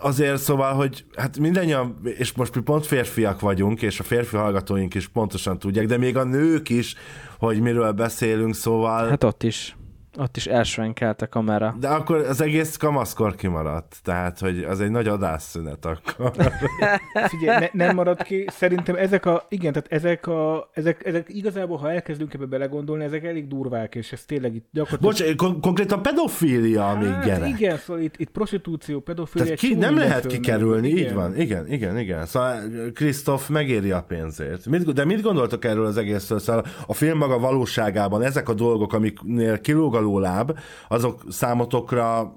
[0.00, 4.94] azért szóval, hogy hát mindannyian, és most mi pont férfiak vagyunk, és a férfi hallgatóink
[4.94, 6.94] is pontosan tudják, de még a nők is,
[7.38, 9.08] hogy miről beszélünk, szóval...
[9.08, 9.77] Hát ott is.
[10.18, 11.76] Ott is elsvenkelt a kamera.
[11.80, 16.32] De akkor az egész kamaszkor kimaradt, tehát, hogy az egy nagy adásszünet akkor.
[17.28, 18.44] Figyelj, ne, nem marad ki.
[18.50, 23.24] Szerintem ezek a, igen, tehát ezek a, ezek, ezek igazából, ha elkezdünk ebbe belegondolni, ezek
[23.24, 25.36] elég durvák, és ez tényleg itt gyakorlatilag...
[25.36, 27.48] Bocs, kon- konkrétan pedofília, amíg Hát gyerek.
[27.48, 29.44] igen, szóval itt, itt prostitúció, pedofília...
[29.44, 31.36] Tehát ki, nem lehet kikerülni, így van.
[31.36, 32.26] Igen, igen, igen.
[32.26, 32.60] Szóval
[32.94, 34.66] Krisztof megéri a pénzét.
[34.66, 36.38] Mit, de mit gondoltok erről az egészről?
[36.38, 42.36] Szóval a film maga valóságában ezek a dolgok, amiknél kilóg a lóláb, azok számotokra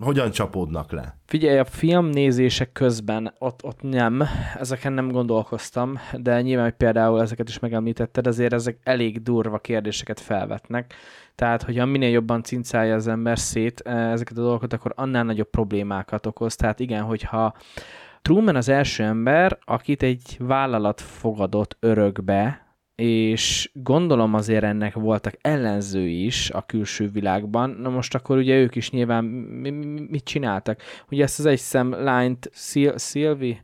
[0.00, 1.18] hogyan csapódnak le?
[1.26, 4.22] Figyelj, a film nézések közben ott, ott nem,
[4.58, 10.20] ezeken nem gondolkoztam, de nyilván, hogy például ezeket is megemlítetted, azért ezek elég durva kérdéseket
[10.20, 10.94] felvetnek.
[11.34, 15.50] Tehát, hogyha minél jobban cincálja az ember szét eh, ezeket a dolgokat, akkor annál nagyobb
[15.50, 16.56] problémákat okoz.
[16.56, 17.54] Tehát igen, hogyha
[18.22, 22.67] Truman az első ember, akit egy vállalat fogadott örökbe,
[23.02, 27.70] és gondolom azért ennek voltak ellenzői is a külső világban.
[27.70, 30.80] Na most akkor ugye ők is nyilván mi- mi- mit csináltak?
[31.10, 33.60] Ugye ezt az egy szem lányt, Sil- Szilvi,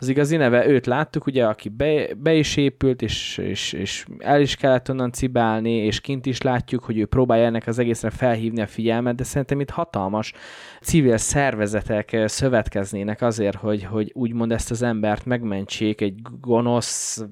[0.00, 4.40] az igazi neve, őt láttuk, ugye, aki be, be is épült, és, és, és el
[4.40, 8.60] is kellett onnan cibálni, és kint is látjuk, hogy ő próbálja ennek az egészre felhívni
[8.60, 10.32] a figyelmet, de szerintem itt hatalmas
[10.80, 17.24] civil szervezetek eh, szövetkeznének azért, hogy, hogy úgymond ezt az embert megmentsék egy gonosz,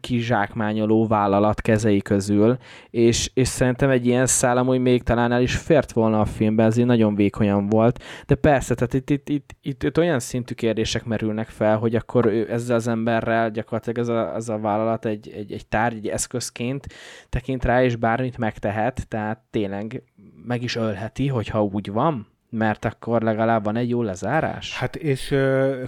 [0.00, 2.56] kizsákmányoló vállalat kezei közül,
[2.90, 6.66] és, és szerintem egy ilyen szál amúgy még talán el is fért volna a filmben,
[6.66, 11.04] ezért nagyon vékonyan volt, de persze, tehát itt, itt, itt, itt, itt olyan szintű kérdések
[11.04, 15.28] merülnek fel, hogy akkor ő ezzel az emberrel gyakorlatilag ez a, ez a vállalat egy,
[15.28, 16.86] egy, egy tárgy, egy eszközként
[17.28, 20.02] tekint rá, és bármit megtehet, tehát tényleg
[20.44, 24.78] meg is ölheti, hogyha úgy van, mert akkor legalább van egy jó lezárás.
[24.78, 25.34] Hát és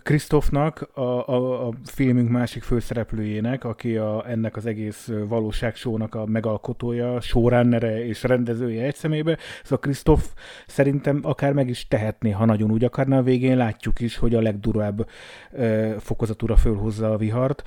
[0.02, 7.20] Krisztofnak, a, a, a filmünk másik főszereplőjének, aki a, ennek az egész valóságsónak a megalkotója,
[7.20, 10.32] showrunnere és rendezője egy szemébe, szóval Krisztof
[10.66, 13.16] szerintem akár meg is tehetné, ha nagyon úgy akarna.
[13.16, 15.08] A végén látjuk is, hogy a legdurvább
[15.52, 17.62] uh, fokozatúra fölhozza a vihart,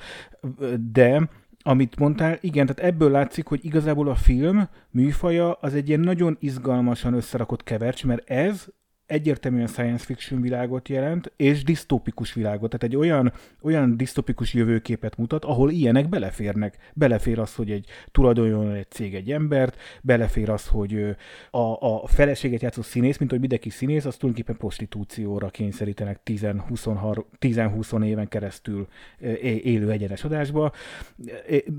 [0.92, 1.28] de
[1.62, 6.36] amit mondtál, igen, tehát ebből látszik, hogy igazából a film műfaja az egy ilyen nagyon
[6.40, 8.66] izgalmasan összerakott kevercs, mert ez
[9.08, 12.70] egyértelműen science fiction világot jelent, és disztópikus világot.
[12.70, 16.76] Tehát egy olyan, olyan disztópikus jövőképet mutat, ahol ilyenek beleférnek.
[16.94, 21.16] Belefér az, hogy egy tulajdonjon egy cég egy embert, belefér az, hogy
[21.50, 28.04] a, a feleséget játszó színész, mint hogy mindenki színész, az tulajdonképpen prostitúcióra kényszerítenek 10-20 10-20
[28.04, 28.88] éven keresztül
[29.42, 30.72] élő egyenes adásba.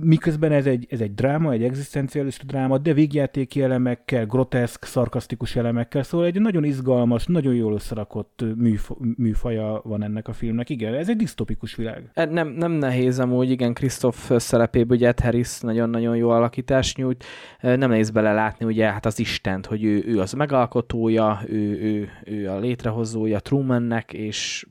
[0.01, 6.03] Miközben ez egy, ez egy dráma, egy egzisztenciális dráma, de végjátéki elemekkel, groteszk, szarkasztikus elemekkel,
[6.03, 10.69] szóval egy nagyon izgalmas, nagyon jól összerakott műf- műfaja van ennek a filmnek.
[10.69, 12.09] Igen, ez egy disztopikus világ.
[12.13, 17.23] E, Nem, nem nehéz amúgy, igen, Krisztof szerepében ugye Ed Harris nagyon-nagyon jó alakítást nyújt.
[17.59, 22.09] E, Nem nehéz belelátni ugye hát az Istent, hogy ő, ő az megalkotója, ő, ő,
[22.25, 24.65] ő a létrehozója Trumannek, és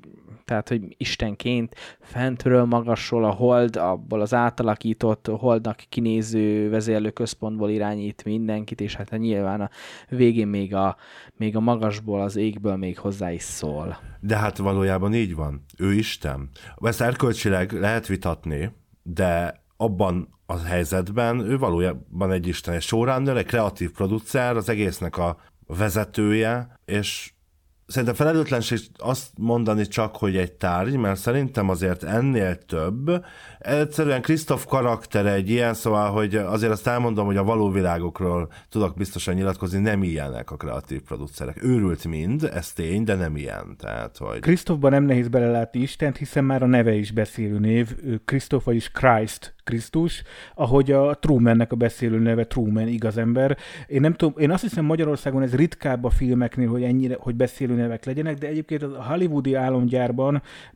[0.48, 8.80] tehát, hogy Istenként fentről magasról a hold, abból az átalakított holdnak kinéző vezérlőközpontból irányít mindenkit,
[8.80, 9.70] és hát nyilván a
[10.08, 10.96] végén még a,
[11.36, 13.98] még a magasból, az égből még hozzá is szól.
[14.20, 15.64] De hát valójában így van.
[15.78, 16.48] Ő Isten.
[16.80, 18.70] Ezt erkölcsileg lehet vitatni,
[19.02, 25.18] de abban a helyzetben ő valójában egy Isten, egy showrunner, egy kreatív producer, az egésznek
[25.18, 27.32] a vezetője, és
[27.88, 33.24] szerintem felelőtlenség azt mondani csak, hogy egy tárgy, mert szerintem azért ennél több.
[33.58, 38.96] Egyszerűen Krisztof karaktere egy ilyen, szóval, hogy azért azt elmondom, hogy a való világokról tudok
[38.96, 41.62] biztosan nyilatkozni, nem ilyenek a kreatív producerek.
[41.62, 43.76] Őrült mind, ez tény, de nem ilyen.
[43.78, 44.40] Tehát, hogy...
[44.40, 47.96] Krisztofban nem nehéz belelátni Istent, hiszen már a neve is beszélő név.
[48.02, 50.22] Ő Krisztof, vagyis Christ, Krisztus,
[50.54, 53.56] ahogy a Trumannek a beszélő neve Truman, igaz ember.
[53.86, 57.74] Én nem tudom, én azt hiszem Magyarországon ez ritkább a filmeknél, hogy ennyire, hogy beszélő
[57.74, 60.30] nevek legyenek, de egyébként a hollywoodi álomgyárban,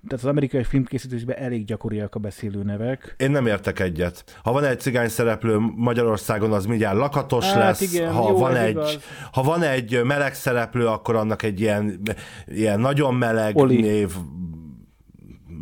[0.08, 3.14] tehát az amerikai filmkészítésben elég gyakoriak a beszélő nevek.
[3.18, 4.24] Én nem értek egyet.
[4.42, 7.92] Ha van egy cigány szereplő Magyarországon, az mindjárt lakatos Hát lesz.
[7.92, 8.98] igen, ha, jó, van egy, igaz.
[9.32, 12.00] ha van egy meleg szereplő, akkor annak egy ilyen,
[12.46, 13.80] ilyen nagyon meleg Oli.
[13.80, 14.10] név,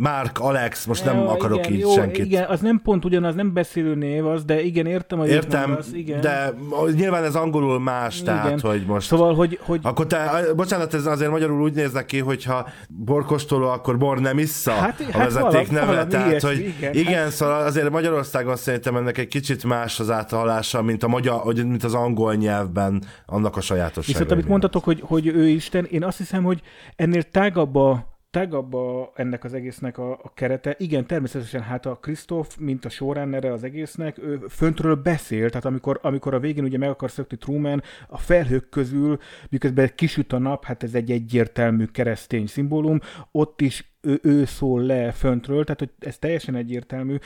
[0.01, 2.25] Mark, Alex, most nem Jó, akarok igen, így jó, senkit.
[2.25, 5.93] Igen, az nem pont ugyanaz, nem beszélő név az, de igen, értem, hogy Értem, mondasz,
[5.93, 6.21] igen.
[6.21, 6.55] de
[6.95, 8.61] nyilván ez angolul más, tehát, Igen.
[8.61, 9.07] hogy most...
[9.07, 13.99] Szóval, hogy, hogy Akkor te, bocsánat, ez azért magyarul úgy néz neki, hogyha borkostoló, akkor
[13.99, 16.07] bor nem issza Hát- a hát vezeték valami- neve.
[16.07, 16.95] Tehát, ilyesmi, hogy igen.
[16.95, 21.55] igen, Hát- szóval azért Magyarországon szerintem ennek egy kicsit más az áthallása, mint, a magyar,
[21.55, 24.13] mint az angol nyelvben annak a sajátossága.
[24.19, 26.61] Viszont amit mondtatok, hogy, hogy ő Isten, én azt hiszem, hogy
[26.97, 30.75] ennél tágabb a, tágabb a, ennek az egésznek a, a kerete.
[30.79, 35.99] Igen, természetesen hát a Krisztóf, mint a showrunner az egésznek, ő föntről beszél, tehát amikor,
[36.03, 39.19] amikor a végén ugye meg akar szökni Truman, a felhők közül,
[39.49, 43.01] miközben kisüt a nap, hát ez egy egyértelmű keresztény szimbólum,
[43.31, 47.17] ott is ő, ő szól le föntről, tehát hogy ez teljesen egyértelmű,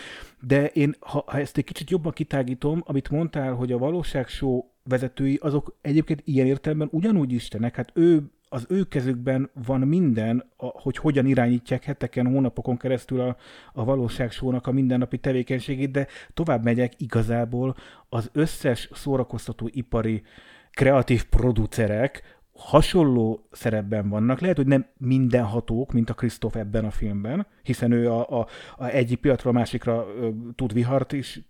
[0.41, 5.39] de én, ha, ha ezt egy kicsit jobban kitágítom, amit mondtál, hogy a valóságshow vezetői,
[5.43, 10.97] azok egyébként ilyen értelemben ugyanúgy istenek, hát ő az ő kezükben van minden, a, hogy
[10.97, 13.36] hogyan irányítják heteken, hónapokon keresztül a,
[13.72, 17.76] a valóságsónak a mindennapi tevékenységét, de tovább megyek igazából
[18.09, 20.22] az összes szórakoztató ipari
[20.70, 24.41] kreatív producerek hasonló szerepben vannak.
[24.41, 28.47] Lehet, hogy nem mindenhatók, mint a Krisztóf ebben a filmben, hiszen ő a, a,
[28.77, 31.43] a egyik pillanatról a másikra ö, tud vihart is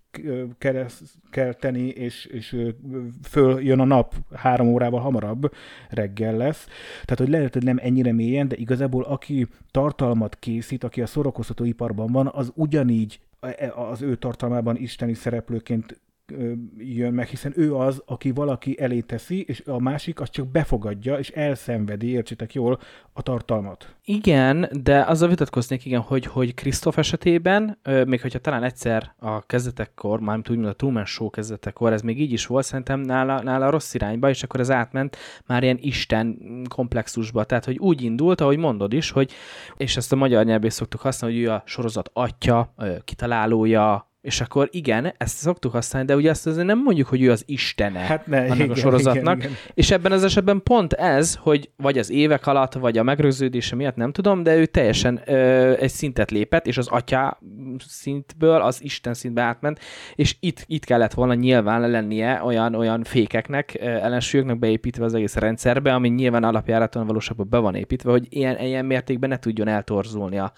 [0.59, 2.57] kereszt, kelteni, és, és
[3.23, 5.53] följön a nap három órával hamarabb,
[5.89, 6.67] reggel lesz.
[7.05, 11.65] Tehát, hogy lehet, hogy nem ennyire mélyen, de igazából aki tartalmat készít, aki a szórakoztató
[11.65, 16.01] iparban van, az ugyanígy e- az ő tartalmában isteni szereplőként
[16.79, 21.19] jön meg, hiszen ő az, aki valaki elé teszi, és a másik az csak befogadja,
[21.19, 22.79] és elszenvedi, értsétek jól,
[23.13, 23.95] a tartalmat.
[24.05, 30.21] Igen, de azzal vitatkoznék, igen, hogy, hogy Krisztóf esetében, még hogyha talán egyszer a kezdetekkor,
[30.21, 33.71] mármint úgy, mint a Truman Show kezdetekkor, ez még így is volt, szerintem nála, nála
[33.71, 35.17] rossz irányba, és akkor ez átment
[35.47, 37.45] már ilyen Isten komplexusba.
[37.45, 39.33] Tehát, hogy úgy indult, ahogy mondod is, hogy,
[39.77, 44.41] és ezt a magyar nyelvben is szoktuk használni, hogy ő a sorozat atya, kitalálója, és
[44.41, 47.99] akkor igen, ezt szoktuk használni, de ugye ezt azért nem mondjuk, hogy ő az istene
[47.99, 49.37] Hát ne, annak igen, a sorozatnak.
[49.37, 49.63] igen, igen.
[49.75, 53.97] És ebben az esetben pont ez, hogy vagy az évek alatt, vagy a megrögződése miatt
[53.97, 57.39] nem tudom, de ő teljesen ö, egy szintet lépett, és az atya
[57.89, 59.81] szintből az Isten szintbe átment,
[60.15, 65.95] és itt, itt kellett volna nyilván lennie olyan, olyan fékeknek, ellensúlyoknak beépítve az egész rendszerbe,
[65.95, 70.53] ami nyilván alapjáraton valóságban be van építve, hogy ilyen, ilyen mértékben ne tudjon eltorzulni a,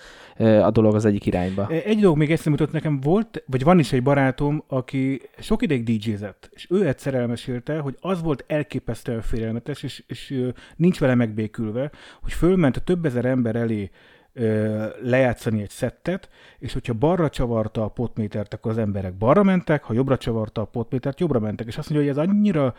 [0.63, 1.69] a dolog az egyik irányba.
[1.69, 5.85] Egy dolog még eszembe jutott nekem, volt, vagy van is egy barátom, aki sok ideig
[5.85, 11.91] DJ-zett, és ő egyszer elmesélte, hogy az volt elképesztően félelmetes, és, és nincs vele megbékülve,
[12.23, 13.91] hogy fölment a több ezer ember elé
[14.33, 16.29] ö, lejátszani egy szettet,
[16.59, 20.65] és hogyha balra csavarta a potmétert, akkor az emberek balra mentek, ha jobbra csavarta a
[20.65, 21.67] potmétert, jobbra mentek.
[21.67, 22.75] És azt mondja, hogy ez annyira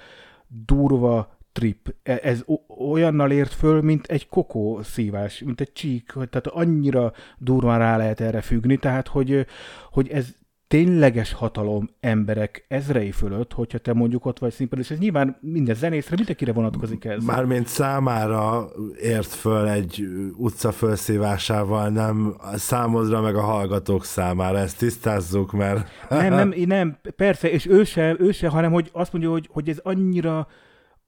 [0.66, 1.96] durva trip.
[2.04, 7.80] E- Ez olyannal ért föl, mint egy kokó szívás, mint egy csík, tehát annyira durván
[7.80, 9.46] rá lehet erre függni, tehát hogy,
[9.92, 10.36] hogy ez
[10.68, 15.76] tényleges hatalom emberek ezrei fölött, hogyha te mondjuk ott vagy színpadon, és ez nyilván minden
[15.76, 17.24] zenészre, mindenkire vonatkozik ez.
[17.24, 18.68] Mármint számára
[19.02, 24.58] ért föl egy utca felszívásával, nem számodra meg a hallgatók számára.
[24.58, 25.88] Ezt tisztázzuk, mert...
[26.10, 29.70] Nem, nem, nem, persze, és ő se, ő se, hanem hogy azt mondja, hogy, hogy
[29.70, 30.48] ez annyira,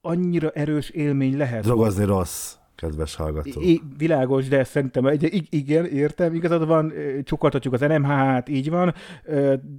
[0.02, 1.64] annyira erős élmény lehet.
[1.64, 3.62] Drogozni rossz, kedves hallgató.
[3.62, 8.94] I- világos, de szerintem egy, ig- igen, értem, igazad van, csukartatjuk az NMH-t, így van,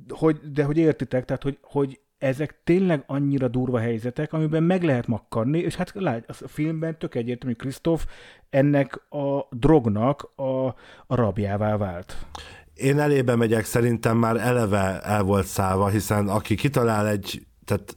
[0.09, 5.07] hogy, de hogy értitek, tehát hogy, hogy ezek tényleg annyira durva helyzetek, amiben meg lehet
[5.07, 8.07] makkanni, és hát lát, a filmben tök egyértelmű, hogy Krisztóf
[8.51, 10.67] ennek a drognak a,
[11.07, 12.17] a rabjává vált.
[12.75, 17.97] Én elébe megyek, szerintem már eleve el volt szállva, hiszen aki kitalál egy, tehát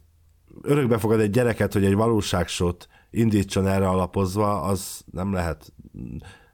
[0.62, 5.74] örökbe fogad egy gyereket, hogy egy valóságsót indítson erre alapozva, az nem lehet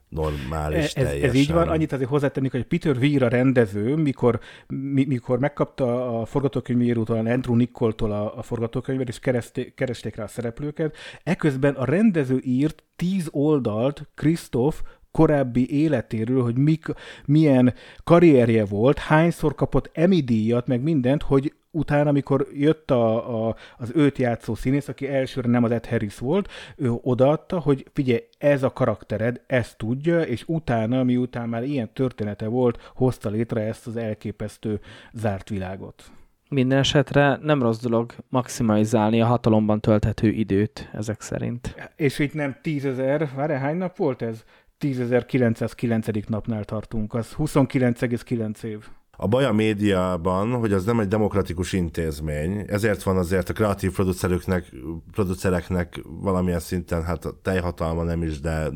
[0.09, 1.35] normális Ez, ez teljesen.
[1.35, 6.25] így van, annyit azért hozzátennék, hogy Peter Weir a rendező, mikor, mi, mikor megkapta a
[6.25, 12.39] forgatókönyvírótól, Andrew Nickoltól a, a forgatókönyvet, és keresték, keresték rá a szereplőket, eközben a rendező
[12.43, 14.81] írt tíz oldalt Krisztóf
[15.11, 16.85] korábbi életéről, hogy mik,
[17.25, 23.55] milyen karrierje volt, hányszor kapott Emmy díjat, meg mindent, hogy után, amikor jött a, a,
[23.77, 28.23] az őt játszó színész, aki elsőre nem az Ed Harris volt, ő odaadta, hogy figyelj,
[28.37, 33.87] ez a karaktered, ezt tudja, és utána, miután már ilyen története volt, hozta létre ezt
[33.87, 34.79] az elképesztő
[35.13, 36.03] zárt világot.
[36.49, 41.75] Minden esetre nem rossz dolog maximalizálni a hatalomban tölthető időt ezek szerint.
[41.95, 44.43] És itt nem tízezer, várj, hány nap volt ez?
[44.79, 46.27] 10.909.
[46.27, 48.87] napnál tartunk, az 29,9 év.
[49.21, 53.91] A baj a médiában, hogy az nem egy demokratikus intézmény, ezért van azért a kreatív
[53.91, 54.73] producereknek,
[55.11, 58.69] producereknek valamilyen szinten, hát a teljhatalma nem is, de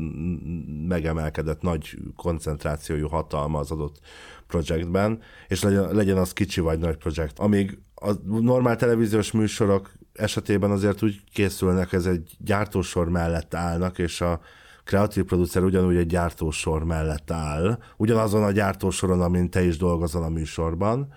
[0.88, 3.98] megemelkedett nagy koncentrációjú hatalma az adott
[4.46, 7.38] projektben, és legyen, legyen az kicsi vagy nagy projekt.
[7.38, 14.20] Amíg a normál televíziós műsorok esetében azért úgy készülnek, ez egy gyártósor mellett állnak, és
[14.20, 14.40] a
[14.84, 20.28] kreatív producer ugyanúgy egy gyártósor mellett áll, ugyanazon a gyártósoron, amin te is dolgozol a
[20.28, 21.12] műsorban,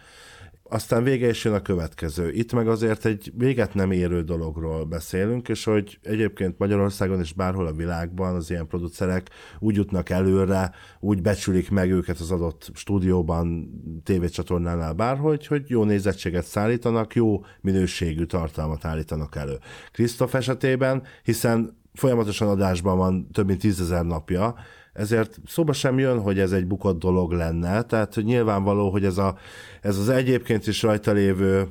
[0.69, 2.31] aztán vége is jön a következő.
[2.31, 7.67] Itt meg azért egy véget nem érő dologról beszélünk, és hogy egyébként Magyarországon és bárhol
[7.67, 13.69] a világban az ilyen producerek úgy jutnak előre, úgy becsülik meg őket az adott stúdióban,
[14.03, 19.57] tévécsatornánál bárhogy, hogy jó nézettséget szállítanak, jó minőségű tartalmat állítanak elő.
[19.91, 24.55] Krisztof esetében, hiszen folyamatosan adásban van több mint tízezer napja,
[24.93, 29.17] ezért szóba sem jön, hogy ez egy bukott dolog lenne, tehát hogy nyilvánvaló, hogy ez,
[29.17, 29.37] a,
[29.81, 31.67] ez az egyébként is rajta lévő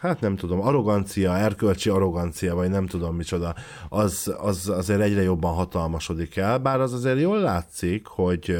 [0.00, 3.54] hát nem tudom, arrogancia, erkölcsi arrogancia, vagy nem tudom micsoda,
[3.88, 8.56] az, az azért egyre jobban hatalmasodik el, bár az azért jól látszik, hogy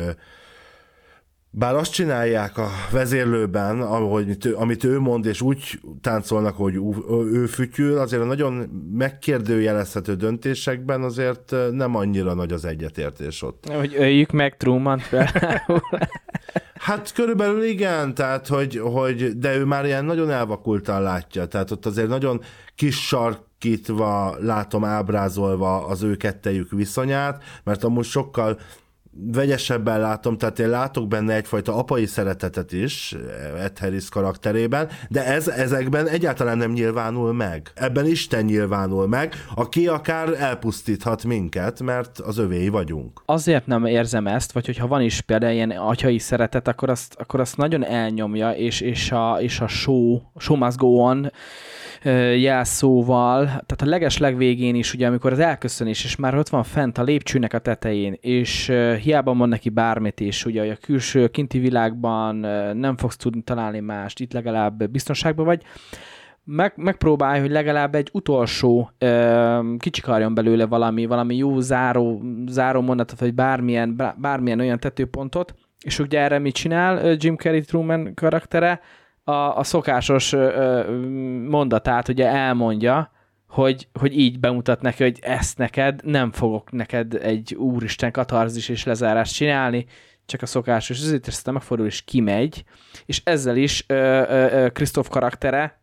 [1.57, 6.79] bár azt csinálják a vezérlőben, ahogy, amit ő mond, és úgy táncolnak, hogy
[7.33, 8.53] ő fütyül, azért a nagyon
[8.93, 13.67] megkérdőjelezhető döntésekben azért nem annyira nagy az egyetértés ott.
[13.73, 15.01] Hogy öljük meg Truman
[16.75, 21.87] Hát körülbelül igen, tehát hogy, hogy, de ő már ilyen nagyon elvakultan látja, tehát ott
[21.87, 22.41] azért nagyon
[22.75, 28.59] kis sarkítva látom ábrázolva az ő kettejük viszonyát, mert amúgy sokkal
[29.17, 33.17] vegyesebben látom, tehát én látok benne egyfajta apai szeretetet is
[33.59, 37.71] Ed Harris karakterében, de ez ezekben egyáltalán nem nyilvánul meg.
[37.75, 43.23] Ebben Isten nyilvánul meg, aki akár elpusztíthat minket, mert az övéi vagyunk.
[43.25, 47.41] Azért nem érzem ezt, vagy hogyha van is például ilyen atyai szeretet, akkor azt, akkor
[47.41, 51.33] azt nagyon elnyomja, és, és, a, és a show, show must go on,
[52.37, 56.99] jelszóval, tehát a leges legvégén is, ugye, amikor az elköszönés, és már ott van fent
[56.99, 62.37] a lépcsőnek a tetején, és hiába mond neki bármit is, ugye, a külső, kinti világban
[62.77, 65.63] nem fogsz tudni találni mást, itt legalább biztonságban vagy,
[66.47, 73.21] meg, megpróbálj, hogy legalább egy utolsó ö, kicsikarjon belőle valami, valami jó záró, záró mondatot,
[73.21, 78.81] vagy bármilyen, bármilyen olyan tetőpontot, és ugye erre mit csinál Jim Carrey Truman karaktere?
[79.25, 80.83] A, a szokásos ö,
[81.49, 83.11] mondatát ugye elmondja,
[83.49, 88.85] hogy, hogy így bemutat neki, hogy ezt neked, nem fogok neked egy úristen katarzis és
[88.85, 89.87] lezárást csinálni,
[90.27, 92.65] csak a szokásos, ezért aztán megfordul és kimegy,
[93.07, 93.87] és ezzel is
[94.73, 95.83] Krisztóf karaktere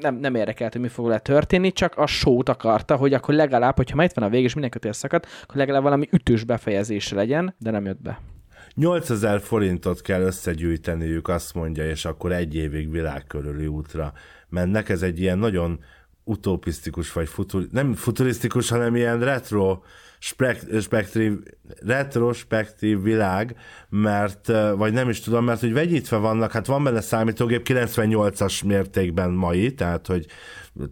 [0.00, 3.76] nem, nem érdekelt, hogy mi fog le történni, csak a sót akarta, hogy akkor legalább,
[3.76, 7.14] hogyha már itt van a vég, és minden kötél szakad, akkor legalább valami ütős befejezése
[7.14, 8.20] legyen, de nem jött be.
[8.76, 14.12] 8000 forintot kell összegyűjteniük, azt mondja, és akkor egy évig világkörüli útra
[14.48, 14.88] mennek.
[14.88, 15.78] Ez egy ilyen nagyon
[16.24, 19.80] utopisztikus, vagy futur, nem futurisztikus, hanem ilyen retro
[20.80, 21.32] spektív,
[21.86, 23.56] retrospektív világ,
[23.88, 24.46] mert,
[24.76, 29.74] vagy nem is tudom, mert hogy vegyítve vannak, hát van benne számítógép 98-as mértékben mai,
[29.74, 30.26] tehát hogy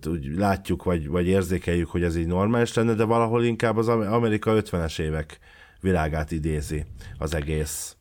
[0.06, 4.52] úgy látjuk, vagy, vagy érzékeljük, hogy ez így normális lenne, de valahol inkább az Amerika
[4.54, 5.38] 50-es évek
[5.84, 6.84] világát idézi
[7.18, 7.96] az egész.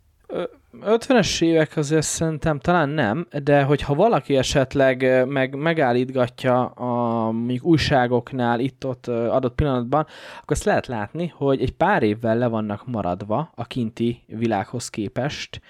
[0.81, 8.59] 50-es évek azért szerintem talán nem, de hogyha valaki esetleg meg, megállítgatja a mondjuk újságoknál
[8.59, 10.01] itt-ott adott pillanatban,
[10.37, 15.61] akkor azt lehet látni, hogy egy pár évvel le vannak maradva a kinti világhoz képest,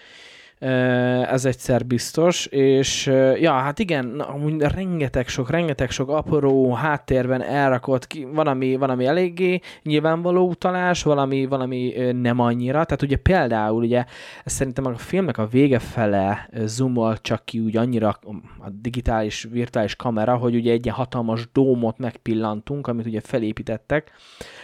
[1.30, 3.06] ez egyszer biztos, és
[3.40, 9.60] ja, hát igen, amúgy rengeteg sok, rengeteg sok apró háttérben elrakott ki, valami, valami eléggé
[9.84, 14.06] nyilvánvaló utalás, valami, valami nem annyira, tehát ugye például ugye
[14.46, 18.20] szerintem a filmnek a vége fele zoomol csak ki úgy annyira
[18.60, 24.12] a digitális, virtuális kamera, hogy ugye egy ilyen hatalmas dómot megpillantunk, amit ugye felépítettek,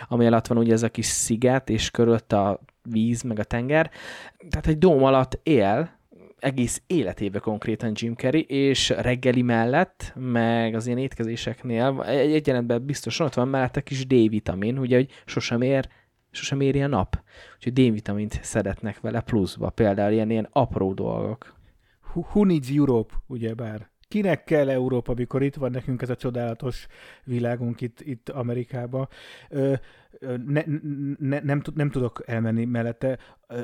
[0.07, 2.59] ami alatt van ugye ez a kis sziget, és körülött a
[2.91, 3.91] víz, meg a tenger.
[4.49, 5.97] Tehát egy dóm alatt él,
[6.39, 12.85] egész életébe konkrétan Jim Carrey, és reggeli mellett, meg az ilyen étkezéseknél egy, egy jelentben
[12.85, 15.89] biztosan ott van mellette kis D-vitamin, ugye, hogy sosem ér,
[16.31, 17.23] sosem éri a nap.
[17.55, 21.57] Úgyhogy D-vitamint szedetnek vele pluszba, például ilyen, ilyen apró dolgok.
[22.13, 23.13] Who needs Europe,
[23.55, 23.89] bár?
[24.09, 26.87] kinek kell Európa, mikor itt van nekünk ez a csodálatos
[27.23, 29.07] világunk itt, itt Amerikában.
[29.49, 29.73] Ö,
[30.45, 30.61] ne,
[31.19, 33.17] ne, nem, nem tudok elmenni mellette.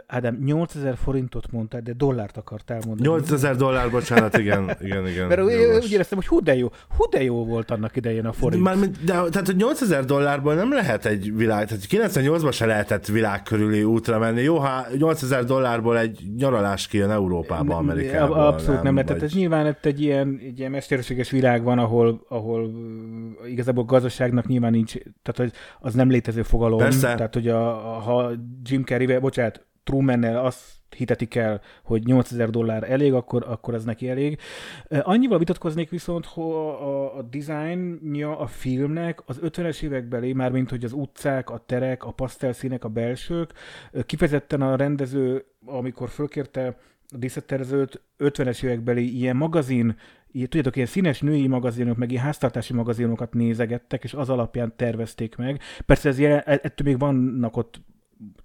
[0.08, 3.10] Ádám, 8000 forintot mondtál, de dollárt akartál mondani.
[3.10, 5.28] 8000 dollár, bocsánat, igen, igen, igen.
[5.28, 6.68] Mert úgy éreztem, hogy hú de jó,
[6.98, 8.64] hú de jó volt annak idején a forint.
[8.64, 13.44] Már, de, tehát, hogy 8000 dollárból nem lehet egy világ, tehát 98-ban se lehetett világ
[13.44, 14.42] körüli útra menni.
[14.42, 18.48] Jó, ha 8000 dollárból egy nyaralás kijön Európába, Amerikába.
[18.48, 19.10] Abszolút nem, nem lehet.
[19.10, 19.18] Vagy...
[19.18, 22.72] Tehát ez nyilván egy ilyen, egy ilyen mesterséges világ van, ahol, ahol
[23.48, 24.94] igazából gazdaságnak nyilván nincs,
[25.24, 26.78] tehát az, nem létező fogalom.
[26.78, 27.16] Persze.
[27.16, 28.32] Tehát, hogy a, a, ha
[28.64, 30.64] Jim Carrey, bocsánat, Truman-nel azt
[30.96, 34.40] hitetik el, hogy 8000 dollár elég, akkor, akkor ez neki elég.
[34.90, 40.94] Annyival vitatkoznék viszont, hogy a, a dizájnja a filmnek az 50-es évekbeli, mármint hogy az
[40.94, 43.54] utcák, a terek, a pasztelszínek, a belsők,
[44.06, 46.78] kifejezetten a rendező, amikor fölkérte
[47.10, 49.96] a díszlettervezőt, 50-es évekbeli ilyen magazin
[50.36, 55.36] így, tudjátok, ilyen színes női magazinok, meg ilyen háztartási magazinokat nézegettek, és az alapján tervezték
[55.36, 55.62] meg.
[55.86, 57.82] Persze ez ilyen, e- ettől még vannak ott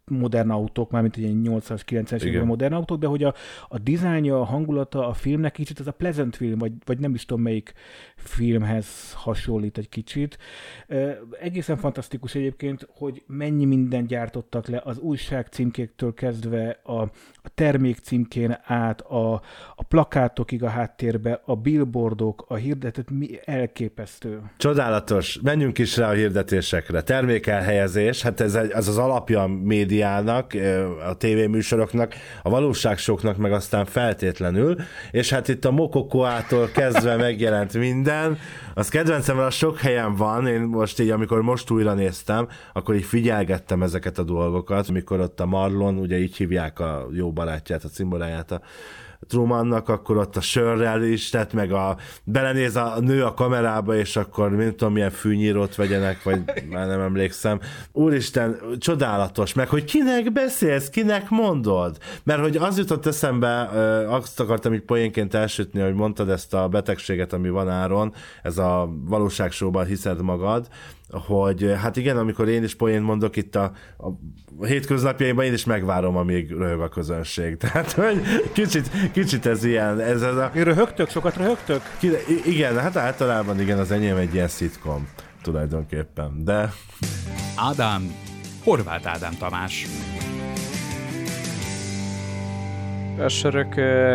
[0.04, 3.34] modern autók, mármint egy 80-as, 90-es években modern autók, de hogy a,
[3.68, 7.24] a dizájnja, a hangulata a filmnek kicsit ez a Pleasant film, vagy, vagy nem is
[7.24, 7.72] tudom melyik
[8.16, 10.38] filmhez hasonlít egy kicsit.
[10.86, 17.00] E, egészen fantasztikus egyébként, hogy mennyi mindent gyártottak le az újság címkéktől kezdve a,
[17.34, 19.42] a termék címkén át, a
[19.90, 24.40] plakátokig a háttérbe, a billboardok, a hirdetet, mi elképesztő.
[24.56, 25.38] Csodálatos.
[25.42, 27.02] Menjünk is rá a hirdetésekre.
[27.02, 30.52] Termékelhelyezés, hát ez, ez az alapja médiának,
[31.08, 34.76] a tévéműsoroknak, a valóságsoknak meg aztán feltétlenül,
[35.10, 38.38] és hát itt a Mokokoától kezdve megjelent minden,
[38.74, 42.94] az kedvencem, mert a sok helyen van, én most így, amikor most újra néztem, akkor
[42.94, 47.84] így figyelgettem ezeket a dolgokat, amikor ott a Marlon, ugye így hívják a jó barátját,
[47.84, 48.60] a cimboráját a
[49.28, 54.16] Trumannak, akkor ott a sörrel is, tehát meg a, belenéz a nő a kamerába, és
[54.16, 56.40] akkor nem tudom, milyen fűnyírót vegyenek, vagy
[56.70, 57.60] már nem emlékszem.
[57.92, 61.98] Úristen, csodálatos, meg hogy kinek beszélsz, kinek mondod?
[62.22, 63.60] Mert hogy az jutott eszembe,
[64.08, 68.88] azt akartam így poénként elsütni, hogy mondtad ezt a betegséget, ami van áron, ez a
[69.04, 70.68] valóságsóban hiszed magad,
[71.10, 76.16] hogy hát igen, amikor én is poént mondok itt a, a hétköznapjaimban, én is megvárom,
[76.16, 77.56] amíg röhög a közönség.
[77.62, 78.20] Tehát, hogy
[78.52, 80.00] kicsit, kicsit ez ilyen.
[80.00, 80.50] Ez, ez a...
[80.54, 81.10] Röhögtök?
[81.10, 81.82] Sokat röhögtök?
[82.46, 85.08] Igen, hát általában igen, az enyém egy ilyen szitkom
[85.42, 86.72] tulajdonképpen, de...
[87.56, 88.14] Ádám,
[88.64, 89.86] Horváth Ádám Tamás
[93.20, 93.74] a sörök,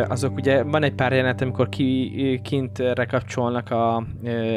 [0.09, 3.95] azok ugye van egy pár jelenet, amikor ki, kint rekapcsolnak a,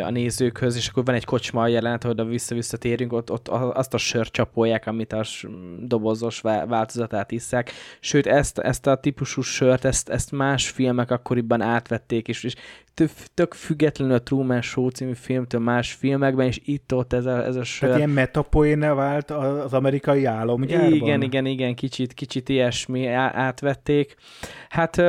[0.02, 3.98] a nézőkhöz, és akkor van egy kocsma jelenet, ahol vissza-vissza térünk, ott, ott azt a
[3.98, 5.24] sört csapolják, amit a
[5.80, 7.70] dobozos változatát isszák.
[8.00, 12.54] Sőt, ezt, ezt a típusú sört, ezt, ezt más filmek akkoriban átvették, és, és
[13.34, 17.64] tök, függetlenül a Truman Show című filmtől más filmekben, és itt-ott ez a, ez a
[17.64, 17.88] sör.
[17.88, 20.92] Tehát ilyen metapoéne vált az amerikai álomgyárban?
[20.92, 24.14] Igen, igen, igen, kicsit, kicsit ilyesmi átvették.
[24.68, 25.02] Hát,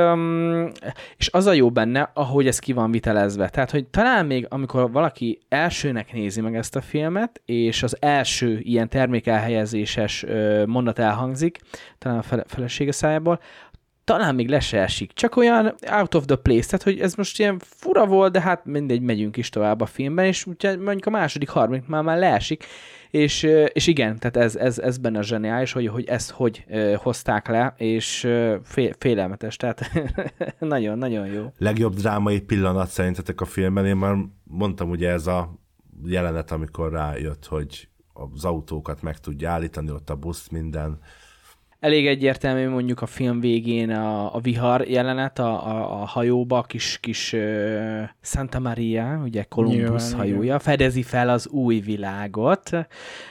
[1.18, 3.50] és az a jó benne, ahogy ez ki van vitelezve.
[3.50, 8.60] Tehát, hogy talán még, amikor valaki elsőnek nézi meg ezt a filmet, és az első
[8.62, 10.26] ilyen termékelhelyezéses
[10.66, 11.60] mondat elhangzik,
[11.98, 13.40] talán a felesége szájából,
[14.10, 15.12] talán még le se esik.
[15.14, 18.66] Csak olyan out of the place, tehát hogy ez most ilyen fura volt, de hát
[18.66, 22.66] mindegy, megyünk is tovább a filmben, és úgyhogy mondjuk a második harmadik már már leesik,
[23.10, 23.44] és,
[23.74, 27.74] és igen, tehát ez, ez, ez benne a zseniális, hogy, hogy ezt hogy hozták le,
[27.78, 28.20] és
[28.64, 29.92] fél, félelmetes, tehát
[30.60, 31.54] nagyon-nagyon jó.
[31.58, 35.60] Legjobb drámai pillanat szerintetek a filmben, én már mondtam ugye ez a
[36.06, 41.00] jelenet, amikor rájött, hogy az autókat meg tudja állítani, ott a busz, minden,
[41.80, 46.64] elég egyértelmű mondjuk a film végén a, a vihar jelenet a, a, a hajóba, a
[46.64, 50.60] kis, kis uh, Santa Maria, ugye Columbus hajója, igen.
[50.60, 52.70] fedezi fel az új világot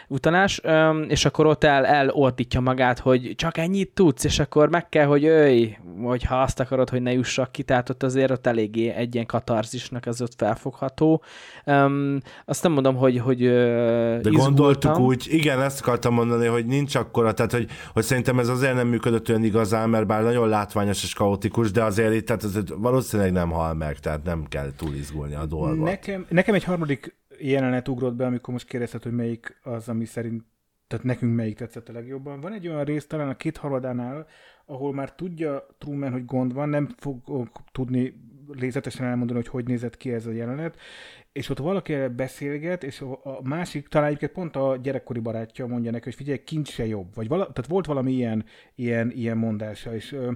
[0.09, 4.89] utalás, um, és akkor ott el, elordítja magát, hogy csak ennyit tudsz, és akkor meg
[4.89, 8.89] kell, hogy őj, hogyha azt akarod, hogy ne jussak ki, tehát ott azért ott eléggé
[8.89, 11.23] egy ilyen katarzisnak az ott felfogható.
[11.67, 14.43] Um, azt nem mondom, hogy, hogy uh, De izgultam.
[14.43, 18.75] gondoltuk úgy, igen, ezt akartam mondani, hogy nincs akkora, tehát hogy, hogy szerintem ez azért
[18.75, 22.59] nem működött olyan igazán, mert bár nagyon látványos és kaotikus, de azért itt tehát ez
[22.77, 25.85] valószínűleg nem hal meg, tehát nem kell túl izgulni a dolgot.
[25.85, 30.43] Nekem, nekem egy harmadik jelenet ugrott be, amikor most kérdezted, hogy melyik az, ami szerint
[30.87, 32.41] tehát nekünk melyik tetszett a legjobban.
[32.41, 34.27] Van egy olyan rész talán a két harmadánál,
[34.67, 38.15] ahol már tudja Truman, hogy gond van, nem fog tudni
[38.59, 40.77] részletesen elmondani, hogy hogy nézett ki ez a jelenet,
[41.33, 46.05] és ott valaki beszélget, és a másik, talán egyébként pont a gyerekkori barátja mondja neki,
[46.05, 50.13] hogy figyelj, kint se jobb, vagy vala, tehát volt valami ilyen, ilyen, ilyen mondása, és
[50.13, 50.31] ö,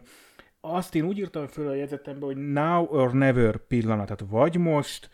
[0.60, 4.06] azt én úgy írtam föl a jegyzetembe, hogy now or never pillanat.
[4.06, 5.10] Tehát vagy most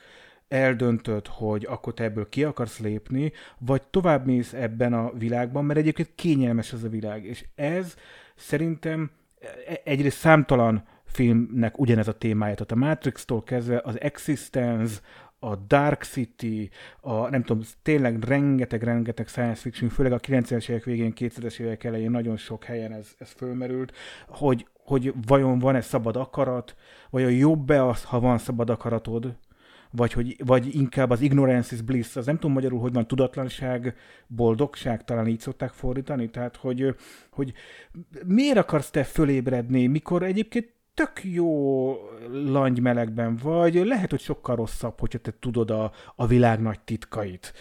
[0.49, 5.79] eldöntöd, hogy akkor te ebből ki akarsz lépni, vagy tovább mész ebben a világban, mert
[5.79, 7.25] egyébként kényelmes ez a világ.
[7.25, 7.95] És ez
[8.35, 9.11] szerintem
[9.67, 12.55] e- egyrészt számtalan filmnek ugyanez a témája.
[12.55, 15.01] Tehát a Matrix-tól kezdve az Existence,
[15.39, 16.71] a Dark City,
[17.01, 22.11] a nem tudom, tényleg rengeteg-rengeteg science fiction, főleg a 90-es évek végén, 2000-es évek elején
[22.11, 23.93] nagyon sok helyen ez, ez fölmerült,
[24.29, 26.77] hogy, hogy vajon van-e szabad akarat,
[27.11, 29.37] vajon jobb-e az, ha van szabad akaratod,
[29.91, 33.97] vagy, hogy, vagy inkább az ignorance is bliss, az nem tudom magyarul, hogy van tudatlanság,
[34.27, 36.95] boldogság, talán így szokták fordítani, tehát hogy,
[37.31, 37.53] hogy
[38.27, 41.93] miért akarsz te fölébredni, mikor egyébként tök jó
[42.31, 47.53] langymelegben vagy, lehet, hogy sokkal rosszabb, hogyha te tudod a, a világ nagy titkait.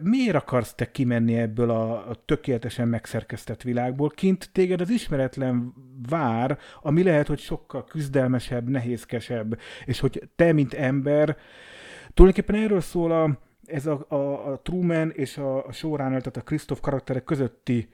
[0.00, 4.10] Miért akarsz te kimenni ebből a, tökéletesen megszerkesztett világból?
[4.10, 5.74] Kint téged az ismeretlen
[6.08, 11.36] vár, ami lehet, hogy sokkal küzdelmesebb, nehézkesebb, és hogy te, mint ember,
[12.14, 16.42] tulajdonképpen erről szól a, ez a, a, a Truman és a, a showrunner, tehát a
[16.42, 17.88] Christoph karakterek közötti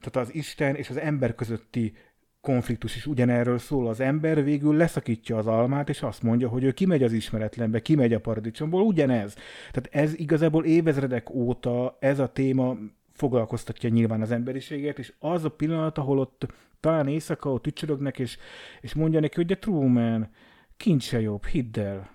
[0.00, 1.92] tehát az Isten és az ember közötti
[2.40, 3.88] konfliktus is ugyanerről szól.
[3.88, 8.12] Az ember végül leszakítja az almát, és azt mondja, hogy ő kimegy az ismeretlenbe, kimegy
[8.12, 9.34] a paradicsomból, ugyanez.
[9.70, 12.76] Tehát ez igazából évezredek óta ez a téma
[13.12, 16.46] foglalkoztatja nyilván az emberiséget, és az a pillanat, ahol ott
[16.80, 18.38] talán éjszaka ott ücsörögnek, és,
[18.80, 20.28] és mondja neki, hogy de Truman,
[20.76, 22.10] kint se jobb, hidd el.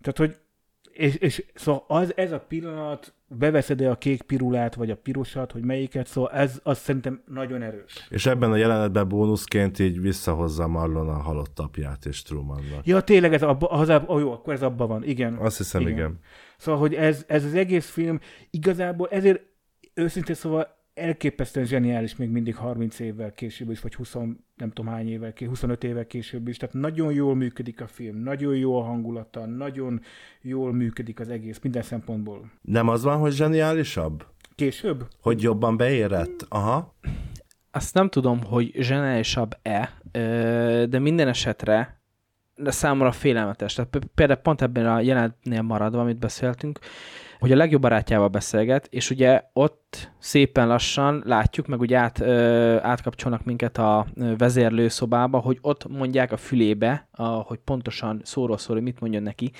[0.00, 0.36] Tehát, hogy
[0.98, 5.64] és, és szóval az, ez a pillanat beveszed-e a kék pirulát, vagy a pirosat, hogy
[5.64, 8.06] melyiket, szóval ez az szerintem nagyon erős.
[8.08, 12.86] És ebben a jelenetben bónuszként így visszahozza Marlon a halott apját és Trumannak.
[12.86, 15.34] Ja, tényleg ez abba, az, oh, jó, akkor ez abban van, igen.
[15.34, 15.92] Azt hiszem, igen.
[15.92, 16.18] igen.
[16.56, 18.20] Szóval, hogy ez, ez az egész film
[18.50, 19.42] igazából ezért
[19.94, 24.12] őszintén szóval elképesztően zseniális még mindig 30 évvel később is, vagy 20,
[24.56, 26.56] nem tudom hány évvel, 25 évvel később is.
[26.56, 30.00] Tehát nagyon jól működik a film, nagyon jó a hangulata, nagyon
[30.42, 32.50] jól működik az egész minden szempontból.
[32.62, 34.26] Nem az van, hogy zseniálisabb?
[34.54, 35.06] Később?
[35.20, 36.46] Hogy jobban beérett?
[36.48, 36.94] Aha.
[37.70, 40.00] Azt nem tudom, hogy zseniálisabb-e,
[40.86, 41.97] de minden esetre
[42.58, 43.74] de számomra félelmetes.
[43.74, 46.78] Tehát például pont ebben a jelenetnél maradva, amit beszéltünk,
[47.38, 52.76] hogy a legjobb barátjával beszélget, és ugye ott szépen lassan látjuk, meg ugye át, ö,
[52.82, 54.06] átkapcsolnak minket a
[54.38, 59.50] vezérlőszobába, hogy ott mondják a fülébe, a, hogy pontosan szóról szól, hogy mit mondjon neki,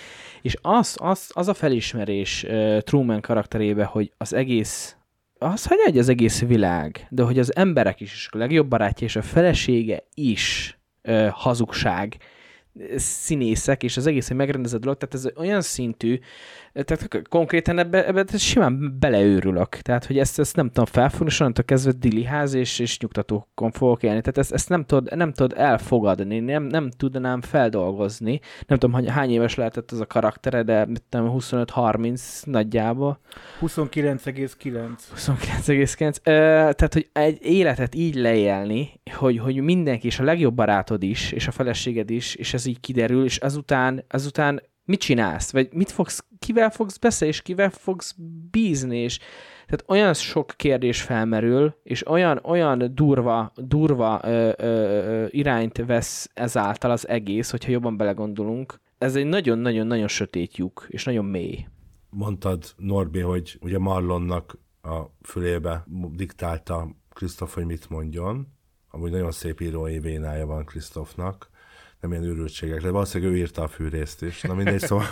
[0.42, 4.92] és az, az, az a felismerés ö, Truman karakterébe, hogy az egész
[5.40, 9.06] az hogy egy az egész világ, de hogy az emberek is, és a legjobb barátja
[9.06, 12.16] és a felesége is ö, hazugság,
[12.96, 16.18] színészek, és az egész egy megrendezett dolog, tehát ez olyan szintű,
[16.84, 19.68] tehát konkrétan ebbe, ebbe simán beleőrülök.
[19.68, 24.02] Tehát, hogy ezt, ezt nem tudom felfogni, és onnantól kezdve diliház és, és nyugtatókon fogok
[24.02, 24.20] élni.
[24.20, 28.40] Tehát ezt, ezt nem, tud, nem tud elfogadni, nem, nem tudnám feldolgozni.
[28.66, 33.20] Nem tudom, hogy hány éves lehetett az a karaktere, de 25-30 nagyjából.
[33.60, 34.90] 29,9.
[35.16, 36.22] 29,9.
[36.22, 41.46] Tehát, hogy egy életet így leélni, hogy, hogy mindenki, és a legjobb barátod is, és
[41.48, 46.24] a feleséged is, és ez így kiderül, és azután, azután mit csinálsz, vagy mit fogsz,
[46.38, 48.14] kivel fogsz beszélni, és kivel fogsz
[48.50, 49.18] bízni, és
[49.66, 56.90] tehát olyan sok kérdés felmerül, és olyan, olyan durva, durva ö, ö, irányt vesz ezáltal
[56.90, 58.80] az egész, hogyha jobban belegondolunk.
[58.98, 61.66] Ez egy nagyon-nagyon-nagyon sötét lyuk, és nagyon mély.
[62.10, 68.46] Mondtad, Norbi, hogy ugye Marlonnak a fülébe diktálta Krisztof, hogy mit mondjon.
[68.90, 71.50] Amúgy nagyon szép írói vénája van Krisztofnak
[72.00, 72.90] nem ilyen őrültségekre.
[72.90, 74.40] Valószínűleg ő írta a fűrészt is.
[74.40, 75.06] Na mindegy, szóval.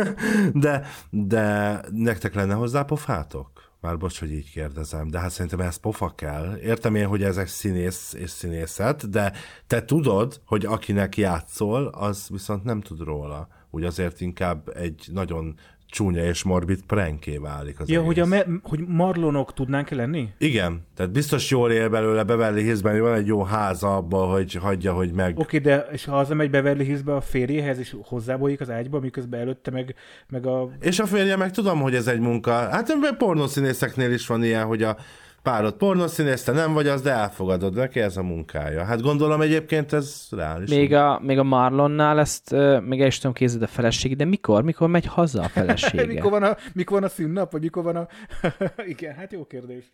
[0.52, 3.50] de, de nektek lenne hozzá pofátok?
[3.80, 6.56] Már bocs, hogy így kérdezem, de hát szerintem ez pofa kell.
[6.56, 9.32] Értem én, hogy ezek színész és színészet, de
[9.66, 13.48] te tudod, hogy akinek játszol, az viszont nem tud róla.
[13.70, 15.58] Úgy azért inkább egy nagyon
[15.92, 18.06] csúnya és morbid pranké válik az Ja, egész.
[18.06, 20.28] hogy, a me- hogy marlonok tudnánk lenni?
[20.38, 24.54] Igen, tehát biztos jól él belőle Beverly Hillsben, hogy van egy jó háza abba, hogy
[24.54, 25.38] hagyja, hogy meg...
[25.38, 29.40] Oké, okay, de és ha hazamegy Beverly Hillsbe a férjéhez, és hozzábolyik az ágyba, miközben
[29.40, 29.94] előtte meg,
[30.28, 30.70] meg a...
[30.80, 32.52] És a férje meg tudom, hogy ez egy munka.
[32.52, 34.96] Hát pornószínészeknél is van ilyen, hogy a
[35.42, 38.84] párod pornoszínész, te nem vagy az, de elfogadod neki, ez a munkája.
[38.84, 40.70] Hát gondolom egyébként ez reális.
[40.70, 44.24] Még a, még a Marlonnál ezt uh, még el is tudom kézed a feleség, de
[44.24, 44.62] mikor?
[44.62, 46.06] Mikor megy haza a felesége?
[46.06, 48.08] mikor, van a, mikor van a szünnap, vagy mikor van a...
[48.94, 49.90] Igen, hát jó kérdés.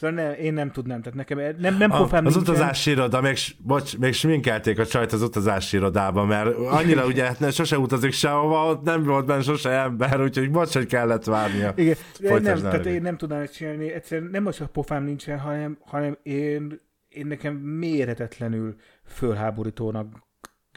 [0.00, 2.54] Szóval ne, én nem tudnám, tehát nekem nem, nem pofám Az nincsen.
[2.54, 7.52] utazási iroda, még, bocs, még sminkelték a csajt az utazási irodába, mert annyira ugye hát
[7.52, 11.72] sose utazik sehova, ott nem volt benne sose ember, úgyhogy bocs, hogy kellett várnia.
[11.76, 15.78] Igen, nem, tehát én nem tudnám ezt csinálni, egyszerűen nem az, hogy pofám nincsen, hanem,
[15.80, 18.74] hanem én én nekem méretetlenül
[19.04, 20.06] fölháborítónak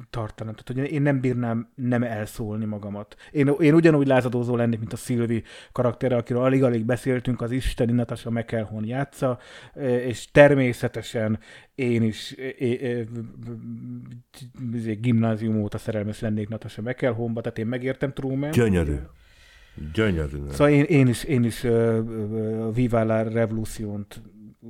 [0.10, 0.62] tartanak.
[0.64, 3.16] Tehát, hogy én nem bírnám nem elszólni magamat.
[3.32, 8.30] Én, én ugyanúgy lázadózó lennék, mint a Szilvi karaktere, akiről alig-alig beszéltünk, az isteni Natasha
[8.30, 9.40] McElhon játsza,
[10.06, 11.40] és természetesen
[11.76, 12.36] én is
[15.00, 18.52] gimnázium óta szerelmes lennék Natasha McElhonba, tehát én megértem Truman.
[18.52, 18.96] Gyönyörű.
[19.94, 20.38] Gyönyörű.
[20.50, 24.22] Szóval én, én is, én is uh, Viva la Revolution-t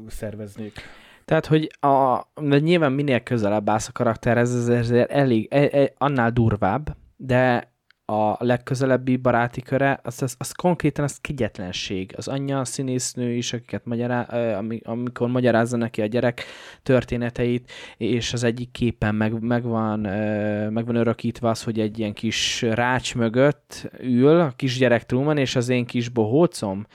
[0.08, 0.82] szerveznék.
[1.26, 5.94] Tehát, hogy a, de nyilván minél közelebb állsz a karakterhez, ez ezért elég, e, e,
[5.98, 7.72] annál durvább, de
[8.06, 12.14] a legközelebbi baráti köre, az, az, az konkrétan az kegyetlenség.
[12.18, 14.22] Az anyja, a színésznő is, akiket magyará,
[14.84, 16.44] amikor magyarázza neki a gyerek
[16.84, 20.00] történeteit, és az egyik képen meg, meg, van,
[20.70, 25.56] meg van örökítve az, hogy egy ilyen kis rács mögött ül a kisgyerek Truman, és
[25.56, 26.86] az én kis bohócom,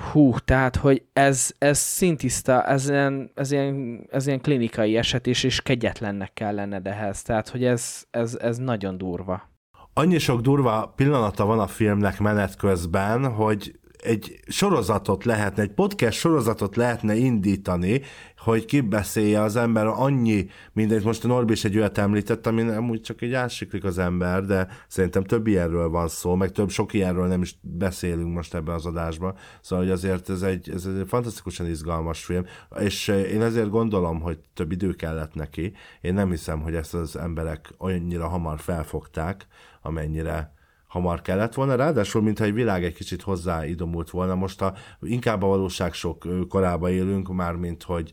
[0.00, 5.44] Hú, tehát, hogy ez, ez szintiszta, ez ilyen, ez, ilyen, ez ilyen klinikai eset, és,
[5.44, 7.22] és kegyetlennek kell lenned ehhez.
[7.22, 9.48] Tehát, hogy ez, ez, ez nagyon durva.
[9.94, 16.18] Annyi sok durva pillanata van a filmnek menet közben, hogy egy sorozatot lehetne, egy podcast
[16.18, 18.00] sorozatot lehetne indítani,
[18.36, 21.04] hogy kibeszélje az ember annyi mindent.
[21.04, 24.44] Most a Norbi is egy olyat említett, ami nem úgy csak egy átsiklik az ember,
[24.44, 28.74] de szerintem több ilyenről van szó, meg több sok ilyenről nem is beszélünk most ebben
[28.74, 29.34] az adásban.
[29.60, 32.44] Szóval, hogy azért ez egy, ez egy fantasztikusan izgalmas film,
[32.80, 35.72] és én ezért gondolom, hogy több idő kellett neki.
[36.00, 39.46] Én nem hiszem, hogy ezt az emberek annyira hamar felfogták,
[39.82, 40.58] amennyire
[40.90, 44.34] hamar kellett volna, ráadásul mintha egy világ egy kicsit hozzáidomult volna.
[44.34, 48.10] Most a, inkább a valóság sok korába élünk, már mint hogy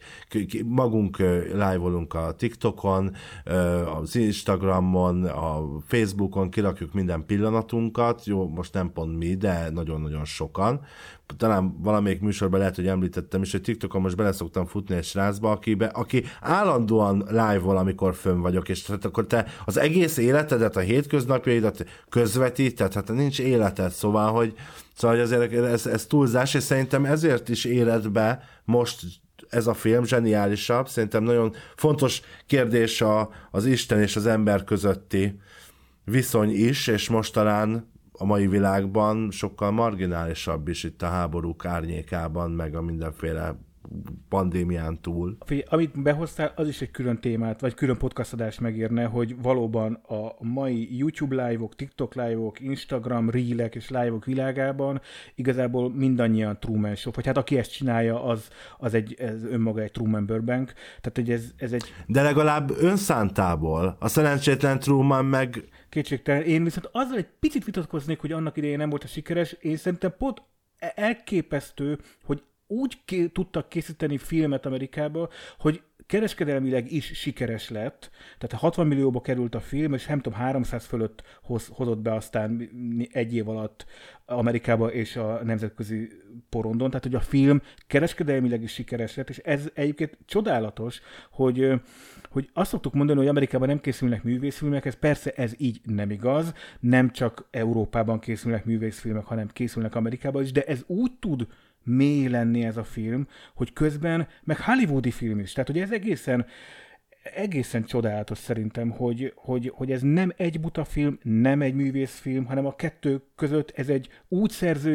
[0.65, 1.17] magunk
[1.53, 3.15] live-olunk a TikTokon,
[3.99, 10.81] az Instagramon, a Facebookon, kirakjuk minden pillanatunkat, jó, most nem pont mi, de nagyon-nagyon sokan,
[11.37, 15.51] talán valamelyik műsorban lehet, hogy említettem is, hogy TikTokon most bele szoktam futni egy srácba,
[15.51, 20.79] akibe, aki állandóan live-val, amikor fönn vagyok, és tehát akkor te az egész életedet, a
[20.79, 24.53] hétköznapjaidat közvetíted, hát nincs életed, szóval, hogy,
[24.95, 29.05] szóval, hogy azért ez, ez túlzás, és szerintem ezért is éred be most
[29.49, 35.39] ez a film zseniálisabb, szerintem nagyon fontos kérdés a, az Isten és az ember közötti
[36.03, 42.51] viszony is, és most talán a mai világban sokkal marginálisabb is itt a háborúk árnyékában,
[42.51, 43.55] meg a mindenféle
[44.29, 45.37] pandémián túl.
[45.45, 50.45] Figyelj, amit behoztál, az is egy külön témát, vagy külön podcastadást megérne, hogy valóban a
[50.45, 55.01] mai YouTube live-ok, TikTok live-ok, Instagram reelek és live-ok világában
[55.35, 59.91] igazából mindannyian Truman Show, vagy hát aki ezt csinálja, az, az egy, ez önmaga egy
[59.91, 61.83] Truman Burbank, tehát hogy ez, ez egy...
[62.07, 63.95] De legalább önszántából.
[63.99, 66.41] A szerencsétlen Truman meg kétségtelen.
[66.41, 69.51] Én viszont azzal egy picit vitatkoznék, hogy annak idején nem volt a sikeres.
[69.51, 70.41] Én szerintem pont
[70.77, 78.61] e- elképesztő, hogy úgy ké- tudtak készíteni filmet Amerikába, hogy kereskedelmileg is sikeres lett, tehát
[78.61, 82.69] 60 millióba került a film, és nem tudom, 300 fölött hoz, hozott be aztán
[83.11, 83.85] egy év alatt
[84.25, 86.09] Amerikába és a nemzetközi
[86.49, 91.01] porondon, tehát hogy a film kereskedelmileg is sikeres lett, és ez egyébként csodálatos,
[91.31, 91.71] hogy,
[92.29, 96.53] hogy azt szoktuk mondani, hogy Amerikában nem készülnek művészfilmek, ez persze ez így nem igaz,
[96.79, 101.47] nem csak Európában készülnek művészfilmek, hanem készülnek Amerikában is, de ez úgy tud
[101.87, 105.51] mély lenni ez a film, hogy közben meg hollywoodi film is.
[105.51, 106.45] Tehát, hogy ez egészen
[107.35, 112.65] egészen csodálatos szerintem, hogy, hogy, hogy ez nem egy buta film, nem egy művészfilm, hanem
[112.65, 114.53] a kettő között ez egy úgy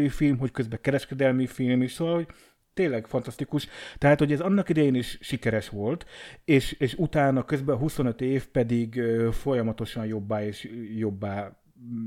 [0.09, 2.27] film, hogy közben kereskedelmi film is, szóval, hogy
[2.75, 3.69] tényleg fantasztikus.
[3.99, 6.07] Tehát, hogy ez annak idején is sikeres volt,
[6.45, 9.01] és, és utána közben 25 év pedig
[9.33, 11.62] folyamatosan jobbá és jobbá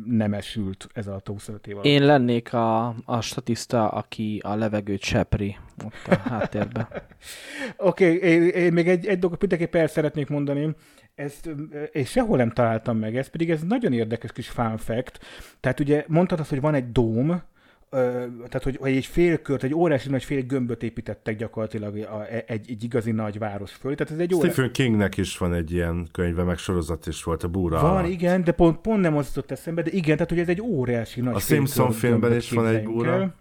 [0.06, 1.86] nemesült ez a 25 év alatt.
[1.86, 6.88] Én lennék a, a statiszta, aki a levegőt sepri ott a háttérben.
[7.78, 10.76] Oké, okay, én, én, még egy, egy dolgot mindenképpen el szeretnék mondani,
[11.16, 11.50] ezt
[11.92, 15.20] és sehol nem találtam meg, ez pedig ez nagyon érdekes kis fun fact.
[15.60, 17.42] Tehát ugye mondtad azt, hogy van egy dóm,
[17.90, 22.84] tehát hogy, hogy egy félkört, egy óriási nagy fél gömböt építettek gyakorlatilag a, egy, egy
[22.84, 23.96] igazi nagy város föl.
[23.96, 24.54] Tehát ez egy óriási...
[24.54, 28.10] Stephen Kingnek is van egy ilyen könyve, meg sorozat is volt, a Búra Van, alatt.
[28.10, 31.22] igen, de pont, pont nem az jutott eszembe, de igen, tehát hogy ez egy óriási
[31.22, 33.36] nagy A Simpson filmben is van egy Búra.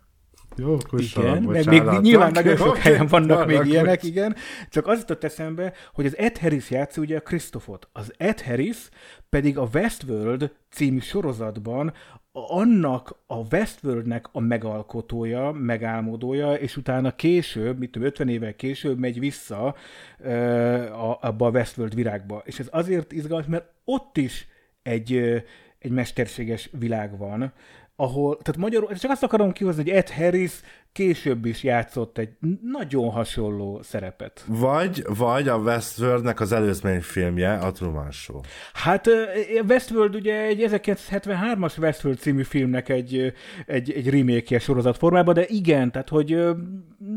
[0.56, 4.34] Jó, igen, meg még nyilván nagyon sok helyen vannak még ilyenek, igen.
[4.68, 7.88] Csak az jutott eszembe, hogy az Ed Harris játszik ugye a Christophot.
[7.92, 8.88] Az Ed Harris
[9.28, 11.92] pedig a Westworld című sorozatban
[12.36, 19.18] annak a Westworldnek a megalkotója, megálmodója, és utána később, mit tudom, 50 évvel később megy
[19.18, 19.74] vissza
[20.18, 22.42] uh, a, abba a Westworld virágba.
[22.44, 24.46] És ez azért izgalmas, mert ott is
[24.82, 25.16] egy,
[25.78, 27.52] egy mesterséges világ van,
[27.96, 30.60] ahol, tehát magyarul, csak azt akarom kihozni, hogy Ed Harris
[30.92, 32.30] később is játszott egy
[32.62, 34.44] nagyon hasonló szerepet.
[34.46, 38.40] Vagy, vagy a Westworldnek az előzmény filmje, a Truman Show.
[38.72, 39.22] Hát ö,
[39.68, 43.32] Westworld ugye egy 1973-as Westworld című filmnek egy,
[43.66, 46.38] egy, egy remake sorozat formában, de igen, tehát hogy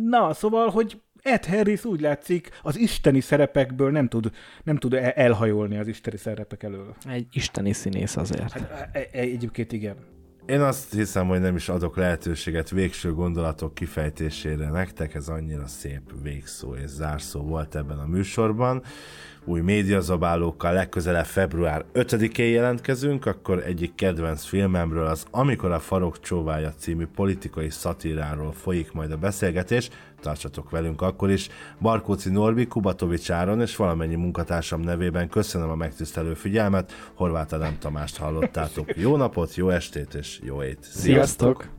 [0.09, 4.31] na, szóval, hogy Ed Harris úgy látszik, az isteni szerepekből nem tud,
[4.63, 6.95] nem tud e- elhajolni az isteni szerepek elől.
[7.09, 8.51] Egy isteni színész azért.
[8.51, 9.95] Hát, e- e- egyébként igen.
[10.47, 16.01] Én azt hiszem, hogy nem is adok lehetőséget végső gondolatok kifejtésére nektek, ez annyira szép
[16.23, 18.83] végszó és zárszó volt ebben a műsorban.
[19.45, 26.73] Új médiazabálókkal legközelebb február 5-én jelentkezünk, akkor egyik kedvenc filmemről az Amikor a farok csóvája
[26.77, 29.89] című politikai szatíráról folyik majd a beszélgetés,
[30.21, 31.49] tartsatok velünk akkor is.
[31.81, 38.17] Barkóci Norbi, Kubatovics Áron és valamennyi munkatársam nevében köszönöm a megtisztelő figyelmet, Horváth Adám Tamást
[38.17, 38.95] hallottátok.
[39.05, 40.79] Jó napot, jó estét és jó ét!
[40.81, 41.76] Sziasztok!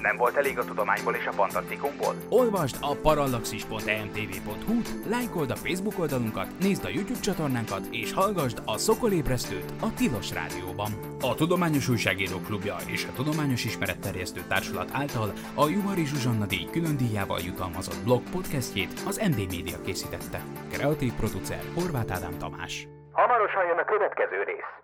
[0.00, 2.14] Nem volt elég a tudományból és a fantasztikumból?
[2.28, 9.72] Olvasd a parallaxis.emtv.hu, lájkold a Facebook oldalunkat, nézd a YouTube csatornánkat, és hallgassd a Szokolébresztőt
[9.80, 10.90] a Tilos Rádióban.
[11.20, 16.96] A Tudományos Újságírók Klubja és a Tudományos Ismeretterjesztő Társulat által a Juhari Zsuzsanna díj külön
[16.96, 20.40] díjával jutalmazott blog podcastjét az MD Media készítette.
[20.72, 22.88] Kreatív producer Horváth Ádám Tamás.
[23.12, 24.83] Hamarosan jön a következő rész.